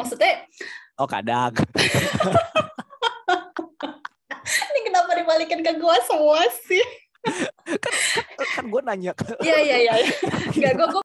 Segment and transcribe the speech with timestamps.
[0.00, 0.48] Maksudnya
[0.96, 1.52] Oh kadang.
[4.72, 6.80] ini kenapa dibalikin ke gua semua sih?
[7.20, 7.92] kan
[8.32, 9.12] kan, kan gue nanya.
[9.44, 9.92] Iya iya iya.
[10.56, 11.02] Enggak gua gua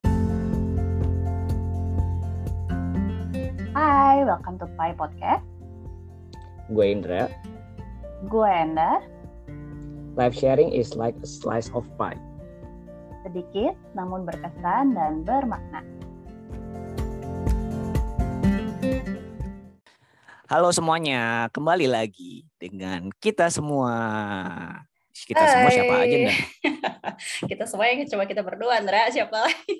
[3.76, 5.44] Hai, welcome to Pai Podcast.
[6.72, 7.28] Gue Indra.
[8.32, 9.04] Gue Enda,
[10.16, 12.16] Live sharing is like a slice of pie.
[13.28, 15.95] sedikit namun berkesan dan bermakna.
[20.46, 23.98] Halo semuanya, kembali lagi dengan kita semua.
[25.10, 26.06] Kita semua siapa Hai.
[26.06, 26.18] aja
[27.50, 29.10] kita semua yang coba kita berdua, Andra.
[29.10, 29.74] Siapa lagi?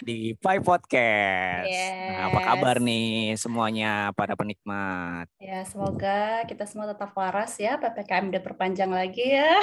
[0.08, 1.68] di Pai Podcast.
[1.68, 2.46] Nah, apa Yes.
[2.48, 5.28] kabar nih semuanya para penikmat?
[5.36, 7.76] Ya, semoga kita semua tetap waras ya.
[7.76, 9.60] PPKM diperpanjang lagi ya.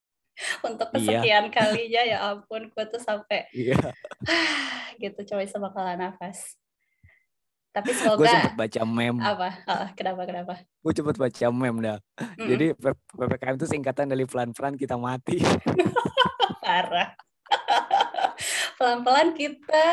[0.64, 1.20] Untuk Iya.
[1.20, 3.92] kesekian kalinya ya ampun, gua tuh sampai Iya.
[5.04, 6.56] gitu coba bisa bakalan nafas.
[7.72, 9.18] Tapi Gue semoga sempet baca meme.
[9.18, 9.48] apa?
[9.64, 10.54] Ah, kenapa kenapa?
[10.78, 11.98] Gue cepet baca meme dah.
[12.14, 12.46] Mm-mm.
[12.46, 12.66] Jadi
[13.10, 15.40] PPKM itu singkatan dari pelan-pelan kita mati.
[16.60, 17.16] parah.
[18.74, 19.88] Pelan-pelan kita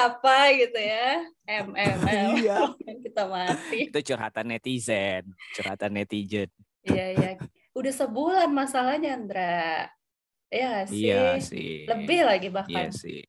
[0.00, 1.20] apa gitu ya.
[1.44, 2.28] M M M.
[2.38, 2.58] Iya.
[3.02, 3.88] kita mati.
[3.88, 6.48] itu curhatan netizen, curhatan netizen.
[6.80, 7.30] Iya iya.
[7.72, 9.90] Udah sebulan masalahnya, Andra.
[10.48, 11.00] Iya nggak sih.
[11.02, 11.74] Iya sih.
[11.84, 12.88] Lebih lagi Iya bahkan.
[12.88, 13.20] sih.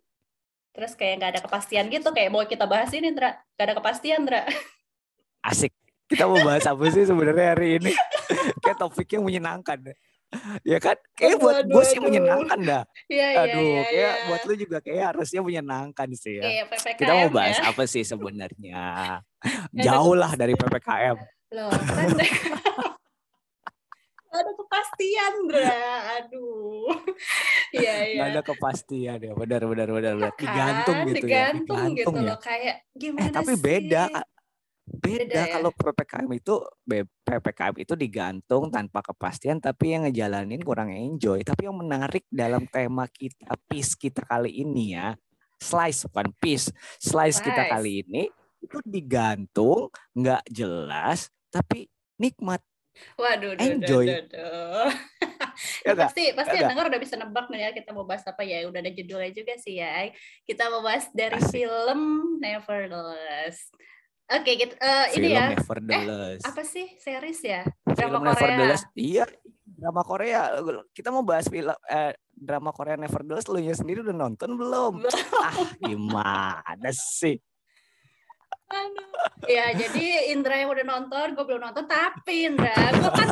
[0.73, 2.09] Terus kayak nggak ada kepastian gitu.
[2.13, 3.41] Kayak mau kita bahas ini, Andra.
[3.57, 4.41] Gak ada kepastian, Andra.
[5.43, 5.73] Asik.
[6.09, 7.93] Kita mau bahas apa sih sebenarnya hari ini?
[8.65, 9.77] Kayak topiknya menyenangkan.
[10.61, 10.97] Ya kan?
[11.17, 12.05] Kayak buat Aduh, gue sih aduh.
[12.05, 12.83] menyenangkan dah.
[13.09, 13.81] Iya Aduh, iya.
[13.81, 14.25] kayak iya.
[14.29, 16.69] buat lu juga kayak harusnya menyenangkan sih ya.
[16.69, 17.63] PPKM Kita mau bahas ya.
[17.69, 18.81] apa sih sebenarnya?
[19.73, 20.53] Jauh lah dari.
[20.53, 21.17] PPKM.
[21.49, 22.09] Loh, kan
[24.29, 25.77] ada kepastian, Andra.
[26.21, 26.89] Aduh.
[27.69, 28.21] Iya iya.
[28.33, 29.33] Ada kepastian ya.
[29.37, 30.31] Benar benar benar benar.
[30.33, 31.53] Kan, Digantung gitu ya.
[31.53, 32.25] digantung gitu ya.
[32.25, 33.61] loh kayak gimana Eh tapi sih?
[33.61, 34.03] beda.
[34.09, 35.53] Beda, Beda ya?
[35.53, 36.53] kalau PPKM itu
[37.21, 41.45] PPKM itu digantung tanpa kepastian tapi yang ngejalanin kurang enjoy.
[41.45, 45.13] Tapi yang menarik dalam tema kita peace kita kali ini ya.
[45.61, 46.73] Slice bukan peace.
[46.97, 47.73] Slice kita Slice.
[47.77, 48.23] kali ini
[48.59, 51.85] itu digantung, nggak jelas tapi
[52.17, 52.65] nikmat.
[53.17, 54.05] Waduh, duh, Enjoy.
[54.05, 54.89] duh, duh, duh.
[55.83, 56.11] Ya nggak?
[56.11, 58.63] pasti pasti Ya yang denger udah bisa nebak nih ya kita mau bahas apa ya
[58.67, 60.07] udah ada judulnya juga sih ya
[60.47, 61.51] kita mau bahas dari Asik.
[61.51, 61.99] film
[62.39, 63.67] Nevertheless
[64.31, 66.41] oke kita eh, Film ini ya Nevertheless.
[66.47, 68.83] apa sih series ya Film drama Korea Nevertheless.
[68.95, 69.25] Iya,
[69.65, 70.41] drama Korea.
[70.93, 74.93] Kita mau bahas film eh, drama Korea Nevertheless lu sendiri udah nonton belum?
[75.43, 77.35] ah, gimana sih?
[79.49, 83.29] Ya jadi Indra yang udah nonton gue belum nonton tapi Indra gue kan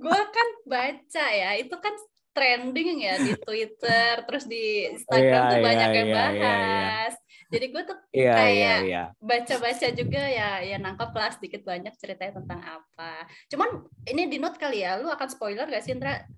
[0.00, 1.94] gue kan baca ya itu kan
[2.32, 6.40] trending ya di Twitter terus di Instagram Iya, tuh iya, banyak yang iya, iya, iya.
[6.40, 7.14] bahas
[7.48, 12.60] jadi gue tuh iya, Kayak- baca-baca juga ya ya nangkep lah sedikit banyak ceritanya tentang
[12.60, 13.24] apa.
[13.48, 16.28] Cuman ini di note kali ya, lu akan spoiler gak sih Indra?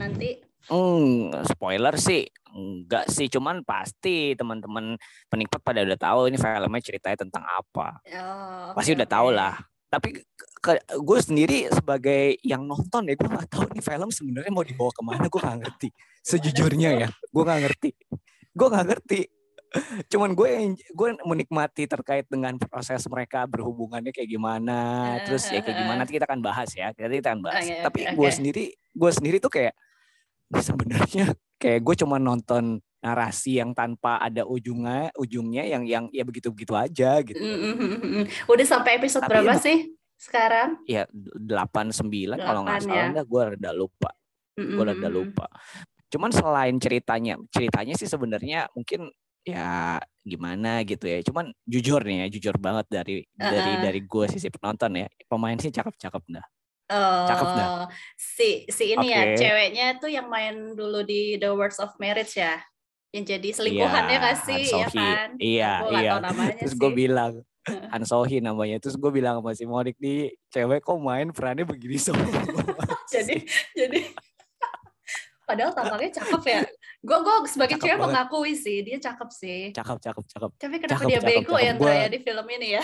[0.00, 4.98] Nanti Hmm, spoiler sih enggak sih, cuman pasti teman-teman
[5.28, 8.02] penikmat pada udah tahu ini filmnya ceritanya tentang apa.
[8.02, 9.54] oh, Pasti oke, udah tahu lah.
[9.88, 10.20] Tapi
[11.00, 15.02] gue sendiri sebagai yang nonton ya gue nggak tahu nih film sebenarnya mau dibawa ke
[15.04, 15.88] mana gue nggak ngerti.
[16.20, 17.90] Sejujurnya ya, gue nggak ngerti.
[18.52, 19.20] Gue nggak ngerti.
[20.08, 24.80] Cuman gue gue menikmati terkait dengan proses mereka berhubungannya kayak gimana,
[25.24, 26.92] terus ya kayak gimana nanti kita akan bahas ya.
[26.92, 27.64] Nanti kita akan bahas.
[27.64, 29.87] Oke, Tapi oke, gue sendiri gue sendiri tuh kayak "Ini
[30.56, 36.50] sebenarnya kayak gue cuma nonton narasi yang tanpa ada ujungnya ujungnya yang yang ya begitu
[36.50, 37.38] begitu aja gitu.
[37.38, 38.24] Mm, mm, mm, mm.
[38.50, 39.78] Udah sampai episode Tapi berapa ya, sih
[40.18, 40.82] sekarang?
[40.82, 41.06] ya
[41.38, 43.22] delapan sembilan kalau nggak Delapan, salah ya.
[43.22, 44.10] gue rada lupa
[44.58, 45.46] Mm, gue rada lupa
[46.10, 49.06] cuman selain ceritanya ceritanya sih sebenarnya mungkin
[49.46, 53.84] ya gimana gitu ya cuman jujur nih ya jujur banget dari dari Uh-uh.
[53.86, 56.46] dari gue sisi penonton ya pemain sih cakep cakep dah
[56.88, 57.84] Oh, Cakep dah.
[58.16, 59.36] si si ini ya Oke.
[59.36, 62.56] ceweknya tuh yang main dulu di The Words of Marriage ya,
[63.10, 65.28] yang jadi selingkuhannya Iya, gak sih, ya kan?
[65.36, 66.12] Iya, Gua iya.
[66.56, 67.32] terus gue bilang
[67.92, 72.00] Han Sohee namanya terus gue bilang sama si Monik di cewek kok main perannya begini
[72.00, 72.24] semua
[73.12, 73.36] jadi
[73.74, 74.08] jadi
[75.46, 76.60] padahal tampaknya cakep ya
[76.98, 78.08] gue gue sebagai Cakep cewek banget.
[78.08, 81.68] mengakui sih dia cakep sih cakep cakep cakep tapi kenapa Cakep, dia cakep, bego ya.
[81.70, 82.82] Andra Gua- ya di film ini ya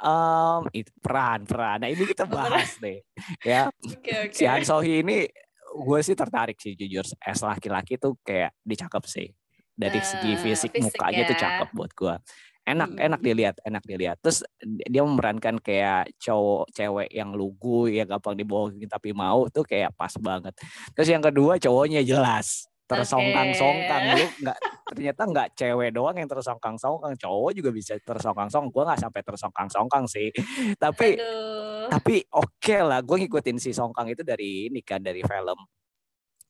[0.00, 1.76] Em, itu peran peran.
[1.78, 3.04] Nah ini kita bahas deh.
[3.44, 4.32] Ya oke oke.
[4.32, 5.28] si Han Sohee ini
[5.70, 7.04] gue sih tertarik sih jujur.
[7.20, 9.28] As laki-laki tuh kayak dicakep sih.
[9.72, 11.40] Dari segi Eh, fisik, fisik mukanya tuh ya.
[11.40, 12.14] cakep buat gue
[12.60, 13.00] enak Hmm.
[13.00, 14.16] enak dilihat enak dilihat.
[14.20, 19.90] Terus dia memerankan kayak cowok cewek yang lugu ya gampang dibohongin tapi mau tuh kayak
[19.96, 20.52] pas banget.
[20.92, 22.68] Terus yang kedua cowoknya jelas.
[22.86, 24.58] Tersongkang-songkang lu nggak
[24.90, 28.74] ternyata nggak cewek doang yang tersongkang-songkang, cowok juga bisa tersongkang-songkang.
[28.74, 30.34] Gue nggak sampai tersongkang-songkang sih,
[30.82, 31.86] tapi Aduh.
[31.88, 32.98] tapi oke lah.
[33.00, 35.58] Gue ngikutin si songkang itu dari ini kan dari film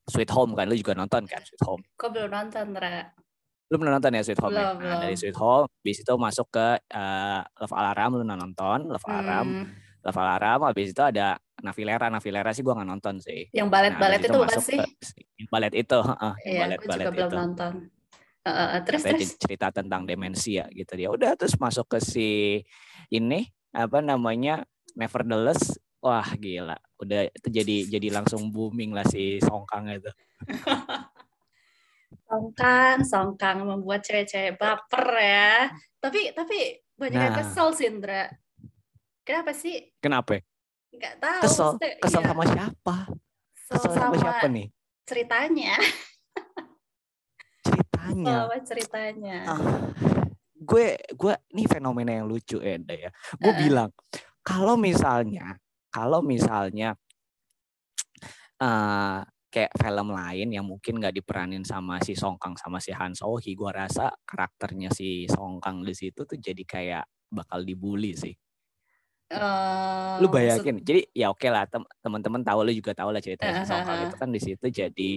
[0.09, 1.85] Sweet Home kan, lu juga nonton kan Sweet Home.
[1.95, 3.05] Kok belum nonton, Ra?
[3.71, 4.75] Lu pernah nonton ya Sweet Home ya?
[4.75, 5.21] Belum, Nah, dari belum.
[5.23, 9.67] Sweet Home, habis itu masuk ke eh, Love Alarm, lu udah nonton Love Alarm, Hmm.
[10.01, 13.47] Love Alarm, habis itu ada Navilera, Navilera sih gue nggak nonton sih.
[13.53, 14.81] Yang Nah, balet-balet habis itu bukan masuk sih?
[14.81, 14.85] ke
[15.39, 17.37] yang balet itu, heeh, yang Iya, balet gue balet juga belum itu.
[17.39, 17.73] nonton.
[18.41, 19.31] Terus terus.
[19.37, 21.09] cerita tentang demensia gitu dia.
[21.13, 22.61] Udah terus masuk ke si
[23.13, 24.65] ini apa namanya
[24.97, 25.77] Nevertheless.
[26.01, 30.09] Wah gila, udah itu jadi jadi langsung booming lah si Songkang itu.
[32.31, 35.67] Songkang, songkang membuat cewek-cewek baper ya.
[35.99, 37.39] Tapi tapi banyak yang Nah.
[37.43, 38.31] kesel sih, Indra.
[39.27, 39.91] Kenapa sih?
[39.99, 40.39] Kenapa?
[40.95, 41.43] Nggak tahu.
[41.43, 42.97] Kesel, maksudnya, kesel iya, sama siapa?
[43.51, 44.67] kesel Kesel sama siapa nih?
[45.05, 45.75] ceritanya.
[48.11, 48.37] Ceritanya.
[48.45, 49.37] Sama ceritanya.
[49.47, 49.61] Ah,
[50.53, 53.11] gue gue ini fenomena yang lucu Enda ya.
[53.39, 53.61] Gue Heeh.
[53.65, 53.91] bilang
[54.43, 55.57] kalau misalnya
[55.89, 56.95] kalau misalnya
[58.61, 59.21] eh
[59.51, 63.67] kayak film lain yang mungkin nggak diperanin sama si Songkang sama si Han Sohee, gue
[63.67, 67.05] rasa karakternya si Songkang di situ tuh jadi kayak
[67.35, 68.31] bakal dibully sih.
[69.31, 73.19] Eh, Lu maksud- bayangin, jadi ya oke lah tem- teman-teman tahu lu juga tahu lah
[73.19, 74.07] cerita si Heeh, Songkang heeh.
[74.11, 75.11] itu kan di situ jadi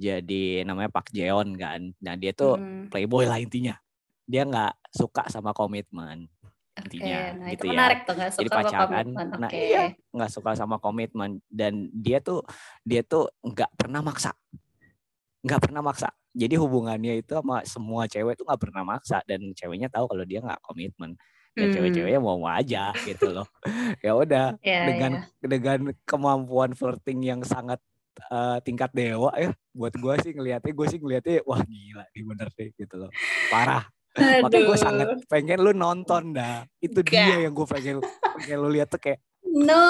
[0.00, 1.92] jadi namanya Park Jeon kan.
[2.00, 3.76] Nah dia tuh Hmm, playboy lah intinya.
[4.24, 6.24] Dia nggak suka sama komitmen
[6.80, 7.72] intinya Nah, gitu itu ya.
[7.76, 9.26] menarik tuh Jadi suka sama pacaran, komitmen.
[9.36, 9.58] nah Oke.
[9.60, 12.40] iya nggak suka sama komitmen dan dia tuh
[12.82, 14.32] dia tuh nggak pernah maksa,
[15.44, 16.08] nggak pernah maksa.
[16.30, 20.40] Jadi hubungannya itu sama semua cewek tuh nggak pernah maksa dan ceweknya tahu kalau dia
[20.40, 21.18] nggak komitmen
[21.52, 21.74] dan Hmm.
[21.74, 23.46] cewek-ceweknya mau mau aja gitu loh.
[24.06, 25.22] ya udah Iya, dengan iya.
[25.42, 27.82] dengan kemampuan flirting yang sangat
[28.18, 32.48] eh, tingkat dewa ya buat gue sih ngelihatnya gue sih ngelihatnya wah gila nih bener
[32.54, 33.10] deh gitu loh
[33.52, 33.84] parah
[34.16, 37.10] makanya gue sangat pengen lu nonton dah itu Gak.
[37.14, 37.96] dia yang gue pengen
[38.36, 39.82] pengen lu lihat tuh kayak No,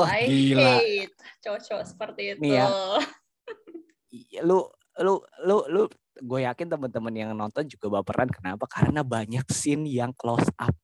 [0.00, 0.80] Wah, I gila.
[0.80, 1.12] hate
[1.44, 2.40] cowok-cowok seperti itu.
[2.40, 2.66] Nih ya.
[4.08, 4.64] iya, lu
[5.02, 5.82] lu lu lu
[6.18, 10.74] gue yakin teman-teman yang nonton juga baperan kenapa karena banyak scene yang close up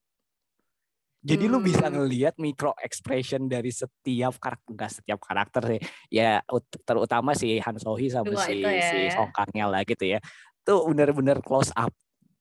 [1.25, 1.97] jadi lu bisa Hmm.
[1.97, 5.81] ngelihat micro expression dari setiap karakter enggak setiap karakter sih
[6.13, 8.85] ya ut- terutama si Han Sohee sama Dua si ya.
[8.85, 10.21] si Song Kangnya lah gitu ya
[10.61, 11.89] tuh bener-bener close up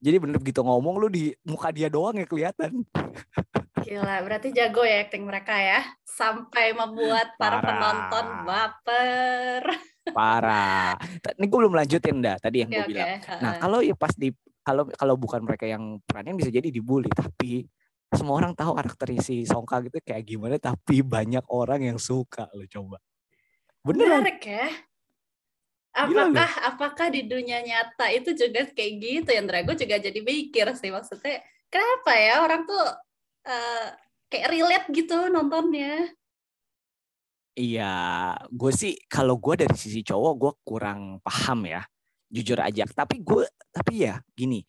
[0.04, 2.84] jadi bener begitu ngomong lu di muka dia doang ya kelihatan
[3.84, 5.84] Gila, berarti jago ya acting mereka ya.
[6.08, 7.68] Sampai membuat para Parah.
[7.68, 9.62] penonton baper.
[10.12, 10.94] parah
[11.36, 13.40] ini gue belum lanjutin dah tadi yang gue bilang heeh.
[13.40, 14.30] Nah, kalau ya pas di
[14.64, 17.64] kalau kalau bukan mereka yang peranin bisa jadi dibully, tapi
[18.14, 22.64] semua orang tahu karakter si Songka gitu kayak gimana, tapi banyak orang yang suka lo
[22.66, 22.98] coba.
[23.84, 24.24] Beneran.
[24.24, 24.68] Menarik ya.
[25.94, 29.62] Gila Apakah apakah di dunia nyata itu juga kayak gitu ya, Indra?
[29.62, 31.38] Gue juga jadi mikir sih maksudnya.
[31.70, 32.84] Kenapa ya orang tuh
[33.46, 33.86] eh,
[34.26, 36.10] kayak relate gitu nontonnya?
[37.54, 37.94] Iya,
[38.50, 41.86] gue sih kalau gue dari sisi cowok gue kurang paham ya,
[42.26, 42.82] jujur aja.
[42.90, 44.66] Tapi gue tapi ya gini,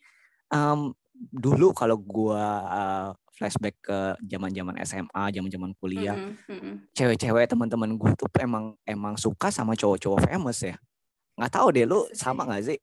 [0.53, 0.93] em,
[1.31, 6.75] dulu kalau gue eh, flashback ke zaman-zaman SMA, zaman-zaman kuliah, Mm-mm, mm-mm.
[6.95, 10.75] cewek-cewek teman-teman gue tuh emang emang suka sama cowok-cowok famous ya.
[11.35, 12.79] Nggak tahu deh lu Iya sama nggak sih?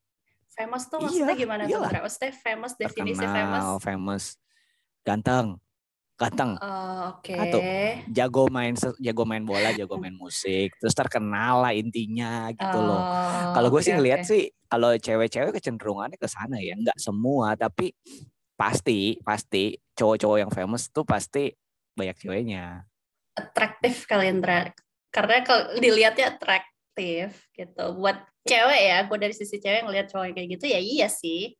[0.53, 1.89] Famous tuh Iya, maksudnya gimana tuh, iyalah.
[1.89, 1.99] Indra?
[2.05, 3.65] Maksudnya famous, definisi famous.
[3.81, 4.23] famous,
[5.01, 5.47] ganteng,
[6.19, 7.33] ganteng, Oh, Oke.
[7.35, 7.59] Satu.
[8.07, 13.03] jago main jago main bola, jago main musik, terus terkenal lah intinya gitu loh.
[13.03, 14.27] Oh, Kalau gue oke, sih ngeliat oke.
[14.27, 17.91] sih, kalau cewek-cewek kecenderungannya ke sana ya, nggak semua, tapi
[18.57, 21.49] pasti pasti cowok-cowok yang famous tuh pasti
[21.97, 22.85] banyak ceweknya.
[23.33, 24.69] atraktif kali Indra.
[25.13, 27.83] Karena kalau dilihatnya atraktif gitu.
[27.97, 31.53] Buat cewek ya, gue dari sisi cewek ngelihat cowok kayak gitu ya iya sih.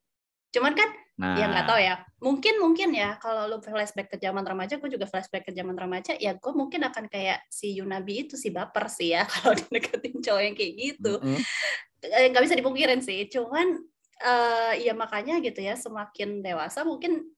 [0.54, 1.96] Cuman kan Nah, ya nggak tahu ya.
[2.26, 6.18] Mungkin mungkin ya kalau lu flashback ke zaman remaja, gue juga flashback ke zaman remaja.
[6.18, 10.42] Ya gue mungkin akan kayak si Yunabi itu si baper sih ya kalau dideketin cowok
[10.42, 11.14] yang kayak gitu.
[12.02, 13.30] Eh, nggak bisa dipungkirin sih.
[13.30, 13.78] Cuman
[14.24, 15.78] eh ya makanya gitu ya.
[15.78, 17.30] Semakin dewasa mungkin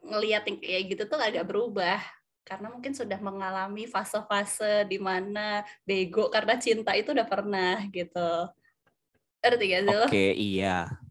[0.00, 2.00] ngelihat yang kayak gitu tuh agak berubah
[2.42, 8.30] karena mungkin sudah mengalami fase-fase di mana bego karena cinta itu udah pernah gitu.
[9.42, 9.98] Ngerti gak sih?
[10.06, 11.01] Oke, iya.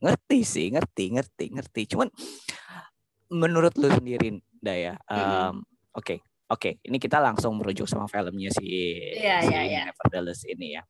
[0.00, 1.82] Ngerti sih, ngerti, ngerti, ngerti.
[1.92, 2.08] Cuman
[3.30, 5.60] menurut lu sendiri, Daya, em,
[5.92, 6.70] oke, oke.
[6.80, 8.66] Ini kita langsung merujuk sama filmnya si,
[9.16, 9.82] Iya, si iya, iya.
[9.88, 10.82] Nevertheless ini ya.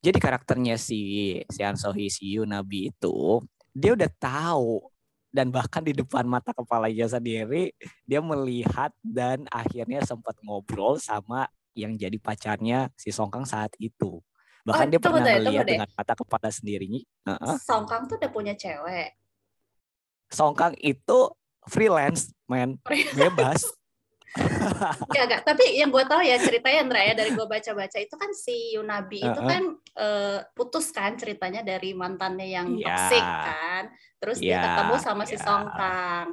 [0.00, 3.42] Jadi karakternya si si Han Sohee, si Yunabi itu,
[3.74, 4.80] dia udah tahu
[5.30, 7.70] dan bahkan di depan mata kepalanya sendiri
[8.02, 11.46] dia melihat dan akhirnya sempat ngobrol sama
[11.78, 14.18] yang jadi pacarnya si Songkang saat itu.
[14.60, 15.72] Bahkan Oh, dia pernah deh, melihat deh.
[15.74, 17.00] dengan mata kepala sendirinya.
[17.26, 17.56] Heeh.
[17.60, 19.16] Song Kang tuh udah punya cewek.
[20.28, 21.18] Song Kang itu
[21.66, 22.76] freelance, men,
[23.12, 23.64] bebas.
[25.10, 25.42] Enggak, enggak.
[25.42, 29.18] Tapi yang gue tahu ya ceritanya Andra ya dari gue baca-baca itu kan si Yunabi
[29.18, 29.50] itu Uh-uh.
[29.50, 32.86] kan eh, putus kan ceritanya dari mantannya yang Iya.
[32.86, 33.82] toksik kan.
[34.22, 35.42] Terus dia Iya, ketemu sama si iya.
[35.42, 36.26] Song Kang.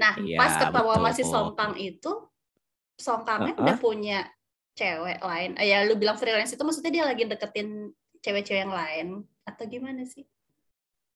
[0.00, 1.32] Nah, Iya, pas ketemu sama si betul.
[1.36, 2.12] Song Kang itu
[2.96, 3.62] Song Kangnya Uh-uh.
[3.68, 4.18] udah punya
[4.76, 5.50] cewek lain.
[5.56, 7.90] Eh, ya lu bilang freelance itu maksudnya dia lagi deketin
[8.20, 9.06] cewek-cewek yang lain
[9.48, 10.28] atau gimana sih?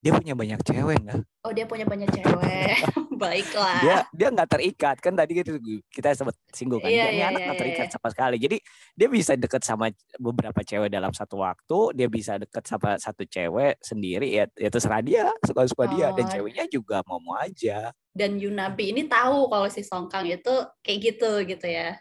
[0.01, 1.21] Dia punya banyak cewek nggak?
[1.45, 2.73] Oh, dia punya banyak cewek.
[3.21, 3.85] Baiklah.
[3.85, 5.61] Dia dia nggak terikat kan tadi gitu
[5.93, 6.89] kita sempat singgung kan.
[6.89, 7.93] Iya, dia ini iya, anak nggak terikat iya.
[7.93, 8.37] sama sekali.
[8.41, 8.57] Jadi
[8.97, 12.01] dia bisa deket sama beberapa cewek dalam satu waktu.
[12.01, 16.33] Dia bisa deket sama satu cewek sendiri ya, ya terserah dia suka-suka dia dan Oh.
[16.33, 17.93] ceweknya juga mau-mau aja.
[18.17, 22.01] Dan Yunabi ini tahu kalau si Song Kang itu kayak gitu gitu ya.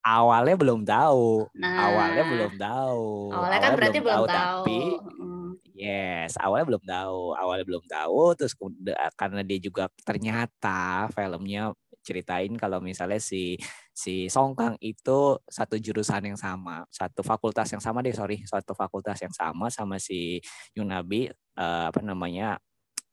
[0.00, 1.44] Awalnya belum tahu.
[1.60, 3.08] Nah, Awalnya belum tahu.
[3.36, 4.26] Awalnya kan berarti belum tahu.
[4.28, 4.78] Tapi
[5.20, 5.52] Mm.
[5.76, 11.72] Yes, awalnya belum tahu, awalnya belum tahu, terus kemudian karena dia juga ternyata filmnya
[12.04, 13.56] ceritain kalau misalnya si
[13.92, 18.72] si Song Kang itu satu jurusan yang sama, satu fakultas yang sama deh, sorry, satu
[18.76, 20.40] fakultas yang sama sama si
[20.76, 22.60] Yunabi eh, apa namanya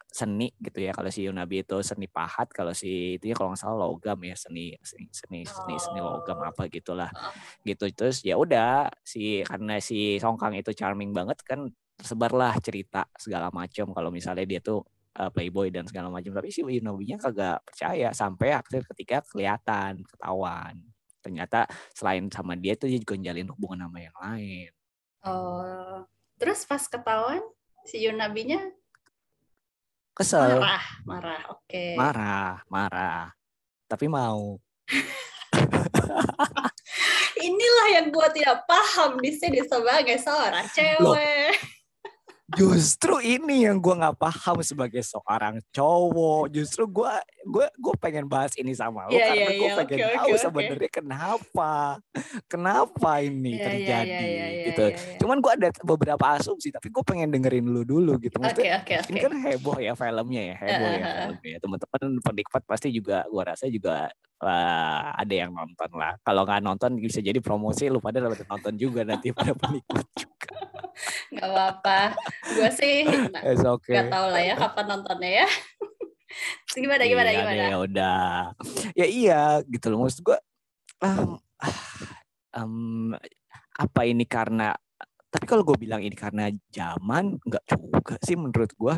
[0.08, 0.92] seni gitu ya.
[0.96, 4.36] Kalau si Yunabi itu seni pahat, kalau si itu ya kalau nggak salah logam ya
[4.40, 7.32] seni seni seni seni, seni logam apa gitulah Oh.
[7.66, 13.10] gitu terus ya udah si karena si Song Kang itu charming banget kan tersebarlah cerita
[13.18, 14.86] segala macam kalau misalnya dia tuh
[15.18, 20.78] uh, playboy dan segala macam tapi si Yunobinya kagak percaya sampai akhir ketika kelihatan ketahuan
[21.26, 24.70] ternyata selain sama dia tuh dia juga jalin hubungan sama yang lain
[25.26, 26.06] Oh.
[26.38, 27.42] Terus pas ketahuan
[27.90, 28.62] si Yunabinya
[30.18, 31.42] kesel marah, marah.
[31.54, 31.94] Oke.
[31.94, 33.30] marah marah
[33.86, 34.58] tapi mau
[37.38, 41.54] Inilah yang gue tidak paham di sini sebagai seorang cewek.
[42.56, 46.48] Justru ini yang gue nggak paham sebagai seorang cowok.
[46.48, 47.12] Justru gue
[47.44, 49.76] gue gue pengen bahas ini sama lo Iya, karena iya, gue iya.
[49.84, 50.40] pengen oke, tahu oke.
[50.40, 51.72] sebenarnya kenapa,
[52.48, 54.84] kenapa ini Iya, iya, terjadi iya, iya, iya, gitu.
[54.88, 55.18] iya, iya.
[55.20, 58.40] Cuman gue ada beberapa asumsi, tapi gue pengen dengerin lu dulu gitu.
[58.40, 59.12] Maksudnya oke, oke.
[59.12, 61.16] ini kan heboh ya filmnya ya, heboh ya Heeh.
[61.28, 61.58] filmnya.
[61.60, 64.08] Teman-teman penikmat pasti juga, gue rasa juga
[64.42, 66.18] wah, ada yang nonton lah.
[66.22, 70.58] Kalau nggak nonton bisa jadi promosi lu pada dapat nonton juga nanti pada penikmat juga.
[71.34, 72.00] Nggak apa-apa.
[72.54, 73.94] Gue sih nah, It's okay.
[73.98, 75.48] nggak tahu lah ya kapan nontonnya ya.
[76.78, 77.64] gimana, gimana, Iya gimana?
[77.66, 78.30] ya udah.
[78.94, 80.38] Ya iya gitu loh maksud gua
[81.02, 81.78] em, ah,
[82.62, 82.74] em,
[83.78, 84.74] apa ini karena
[85.28, 88.96] tapi kalau gue bilang ini karena zaman nggak juga sih menurut gua.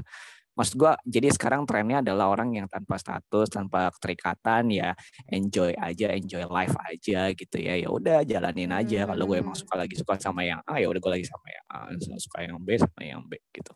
[0.59, 4.91] Maksud gua jadi sekarang trennya adalah orang yang tanpa status, tanpa keterikatan ya
[5.31, 7.79] enjoy aja, enjoy life aja gitu ya.
[7.79, 9.07] Ya udah jalanin aja.
[9.07, 9.63] Kalau gue emang Hmm.
[9.63, 11.79] suka lagi suka sama yang A ya udah gue lagi sama yang A,
[12.19, 13.71] suka yang B sama yang B gitu.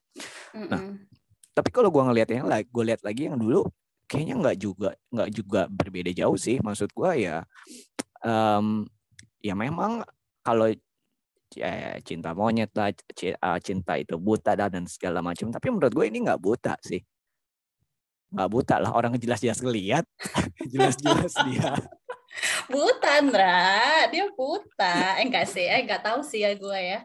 [0.52, 1.08] Mm-mm.
[1.56, 3.63] Tapi kalau gua ngelihat yang lagi, gue lihat lagi yang dulu,
[4.04, 6.60] kayaknya nggak juga nggak juga berbeda jauh sih.
[6.60, 7.48] Maksud gua ya,
[8.28, 8.84] em,
[9.40, 10.04] ya memang
[10.44, 10.68] kalau
[11.58, 15.50] ya, cinta monyet lah, eh, cinta itu buta dan segala macam.
[15.50, 17.02] Tapi menurut gue ini nggak buta sih,
[18.34, 18.92] nggak buta lah.
[18.94, 20.06] Orang jelas-jelas ngeliat,
[20.74, 21.74] jelas-jelas dia.
[22.74, 24.10] Buta, Andra.
[24.10, 25.22] Dia buta.
[25.22, 25.70] Eh, enggak sih.
[25.70, 27.00] Eh, enggak tahu sih ya gue ya.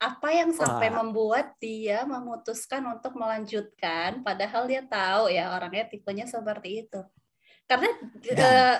[0.00, 1.04] Apa yang sampai Wah.
[1.04, 7.00] membuat dia memutuskan untuk melanjutkan, padahal dia tahu ya orangnya tipenya seperti itu.
[7.68, 7.92] Karena
[8.24, 8.76] Dan- eh,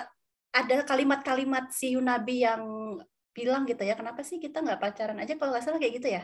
[0.51, 2.63] ada kalimat-kalimat si Yunabi yang
[3.31, 6.23] bilang gitu ya, kenapa sih kita nggak pacaran aja kalau nggak salah kayak gitu ya?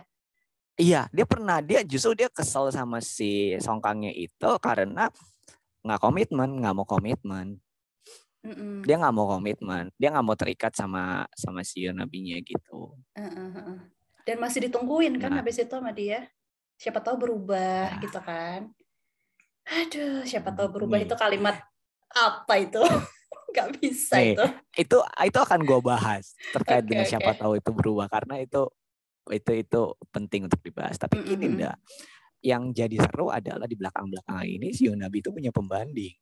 [0.77, 5.09] Iya, dia pernah dia justru dia kesel sama si Songkangnya itu karena
[5.81, 7.57] nggak komitmen, nggak mau komitmen.
[8.47, 8.85] Mm-mm.
[8.85, 13.75] dia nggak mau komitmen dia nggak mau terikat sama sama si Yonabinya gitu heeh.
[14.23, 15.39] Dan masih ditungguin kan Nah.
[15.39, 16.27] habis itu sama dia.
[16.75, 17.99] Siapa tahu berubah Nah.
[18.03, 18.75] gitu kan.
[19.67, 21.07] Aduh, siapa tahu berubah Nih.
[21.07, 21.63] itu kalimat
[22.11, 22.79] apa itu?
[23.55, 24.45] Gak bisa Nih, itu.
[24.87, 27.11] itu itu akan gue bahas terkait Oke, dengan oke.
[27.11, 28.67] siapa tahu itu berubah karena itu
[29.27, 31.57] itu itu penting untuk dibahas tapi Mm, ini mm, mm.
[31.59, 31.75] ndak
[32.45, 36.15] yang jadi seru adalah di belakang belakang ini si Yonabi itu punya pembanding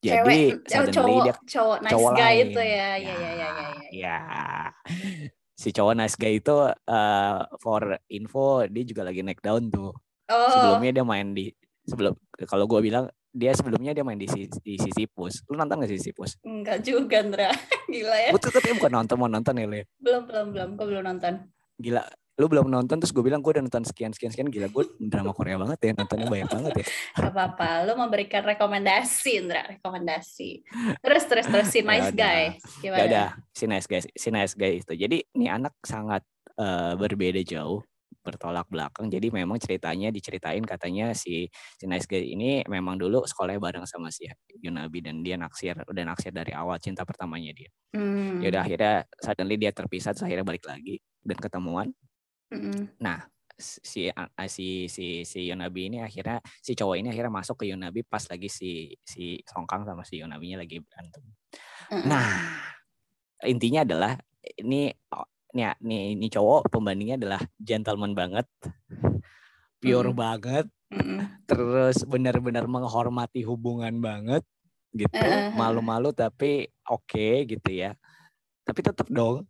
[0.00, 2.44] jadi Cewek, oh, suddenly cowok, dia cowok nice cowok guy lain.
[2.48, 2.72] itu ya.
[2.72, 3.50] Ya, ya, ya, ya.
[3.52, 3.68] ya.
[3.90, 4.18] ya
[5.60, 9.92] si cowok nice guy itu eh, for info dia juga lagi naik daun tuh
[10.30, 11.50] Oh, sebelumnya dia main di
[11.82, 12.14] sebelum
[12.46, 14.26] kalau gue bilang dia sebelumnya dia main di
[14.60, 17.50] di Sisyphus lu nonton gak Sisyphus enggak juga, Ndra.
[17.90, 18.30] Gila ya.
[18.34, 19.86] gue tuh tapi bukan nonton mau nonton ya Le.
[19.98, 20.68] Belum, belum, belum.
[20.78, 21.34] Gue belum nonton.
[21.74, 22.04] gila
[22.36, 25.36] lu belum nonton terus gue bilang gue udah nonton sekian sekian sekian gila gue drama
[25.36, 26.86] Korea banget ya nontonnya banyak banget ya
[27.20, 27.68] Gak apa-apa.
[27.84, 29.62] Lu memberikan rekomendasi, Ndra.
[29.76, 30.50] Rekomendasi.
[31.04, 31.68] Terus, terus, terus.
[31.68, 32.42] Si Ya nice guy.
[32.56, 33.04] ya Gimana?
[33.04, 36.24] udah si nice guy si nice guy itu jadi ini anak sangat
[36.56, 37.84] eh, berbeda jauh
[38.20, 39.08] bertolak belakang.
[39.08, 44.12] Jadi memang ceritanya diceritain katanya si si nice guy ini memang dulu sekolahnya bareng sama
[44.12, 44.28] si
[44.60, 47.70] Yunabi dan dia naksir udah naksir dari awal cinta pertamanya dia.
[47.96, 48.38] Hmm.
[48.44, 51.88] Ya udah akhirnya suddenly dia terpisah terus akhirnya balik lagi dan ketemuan.
[52.50, 52.92] Mm-mm.
[53.60, 58.08] Si a- si si si Yunabi ini akhirnya si cowok ini akhirnya masuk ke Yunabi
[58.08, 61.20] pas lagi si si Songkang sama si Yunabinya lagi berantem.
[61.92, 62.08] Mm-mm.
[62.08, 62.24] Nah,
[63.44, 64.16] intinya adalah
[64.56, 64.88] ini
[65.50, 68.46] nih, nih ini cowok pembandingnya adalah gentleman banget,
[69.82, 70.16] pure Mm.
[70.16, 71.18] banget, Mm-mm.
[71.46, 74.42] terus benar-benar menghormati hubungan banget
[74.90, 75.54] gitu, Eh, eh, eh.
[75.54, 77.94] malu-malu tapi oke gitu ya.
[78.66, 79.46] Tapi tetap dong,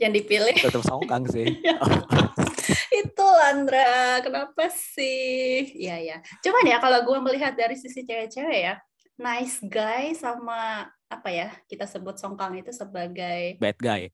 [0.00, 1.46] yang dipilih tetap songkang sih.
[3.02, 8.74] itu Andra kenapa sih ya ya cuman ya kalau gue melihat dari sisi cewek-cewek ya
[9.18, 14.08] nice guy sama apa ya kita sebut songkang itu sebagai Bad guy.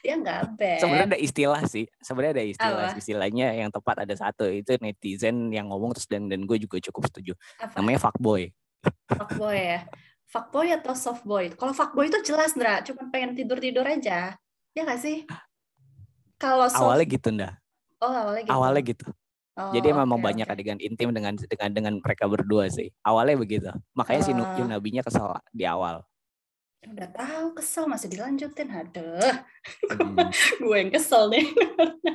[0.00, 1.84] Dia nggak bad Sebenarnya ada istilah sih.
[1.98, 2.88] Sebenarnya ada istilah.
[2.90, 2.98] Apa?
[2.98, 4.44] Istilahnya yang tepat ada satu.
[4.46, 7.32] Itu netizen yang ngomong terus dan dan gue juga cukup setuju.
[7.58, 8.50] apa Namanya fuckboy.
[9.08, 9.80] fuckboy ya
[10.24, 14.36] fuckboy atau softboy kalau fuckboy itu jelas Ndra cuma pengen tidur tidur aja
[14.72, 15.24] ya nggak sih
[16.36, 17.52] kalau soft Awalnya gitu ndah.
[18.02, 19.06] oh awalnya gitu Awalnya gitu.
[19.54, 20.52] Oh, Jadi memang oke, banyak oke.
[20.52, 22.90] adegan intim dengan dengan dengan mereka berdua sih.
[23.00, 23.70] Awalnya begitu.
[23.94, 24.58] Makanya si Nu- Ah.
[24.58, 26.02] Yunabinya kesel di awal.
[26.90, 29.20] Udah tahu kesel masih dilanjutin aduh
[29.94, 30.28] Hmm.
[30.60, 31.46] gue yang kesel nih.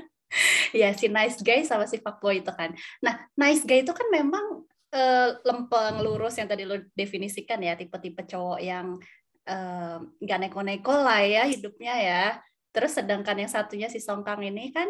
[0.82, 2.74] ya si nice guy sama si fuckboy itu kan.
[3.02, 8.26] Nah nice guy itu kan memang eh, lempeng lurus yang tadi lo definisikan ya tipe-tipe
[8.30, 9.02] cowok yang
[9.50, 12.24] eh, nggak neko-neko lah ya hidupnya ya.
[12.70, 14.86] Terus sedangkan yang satunya si Songkang ini kan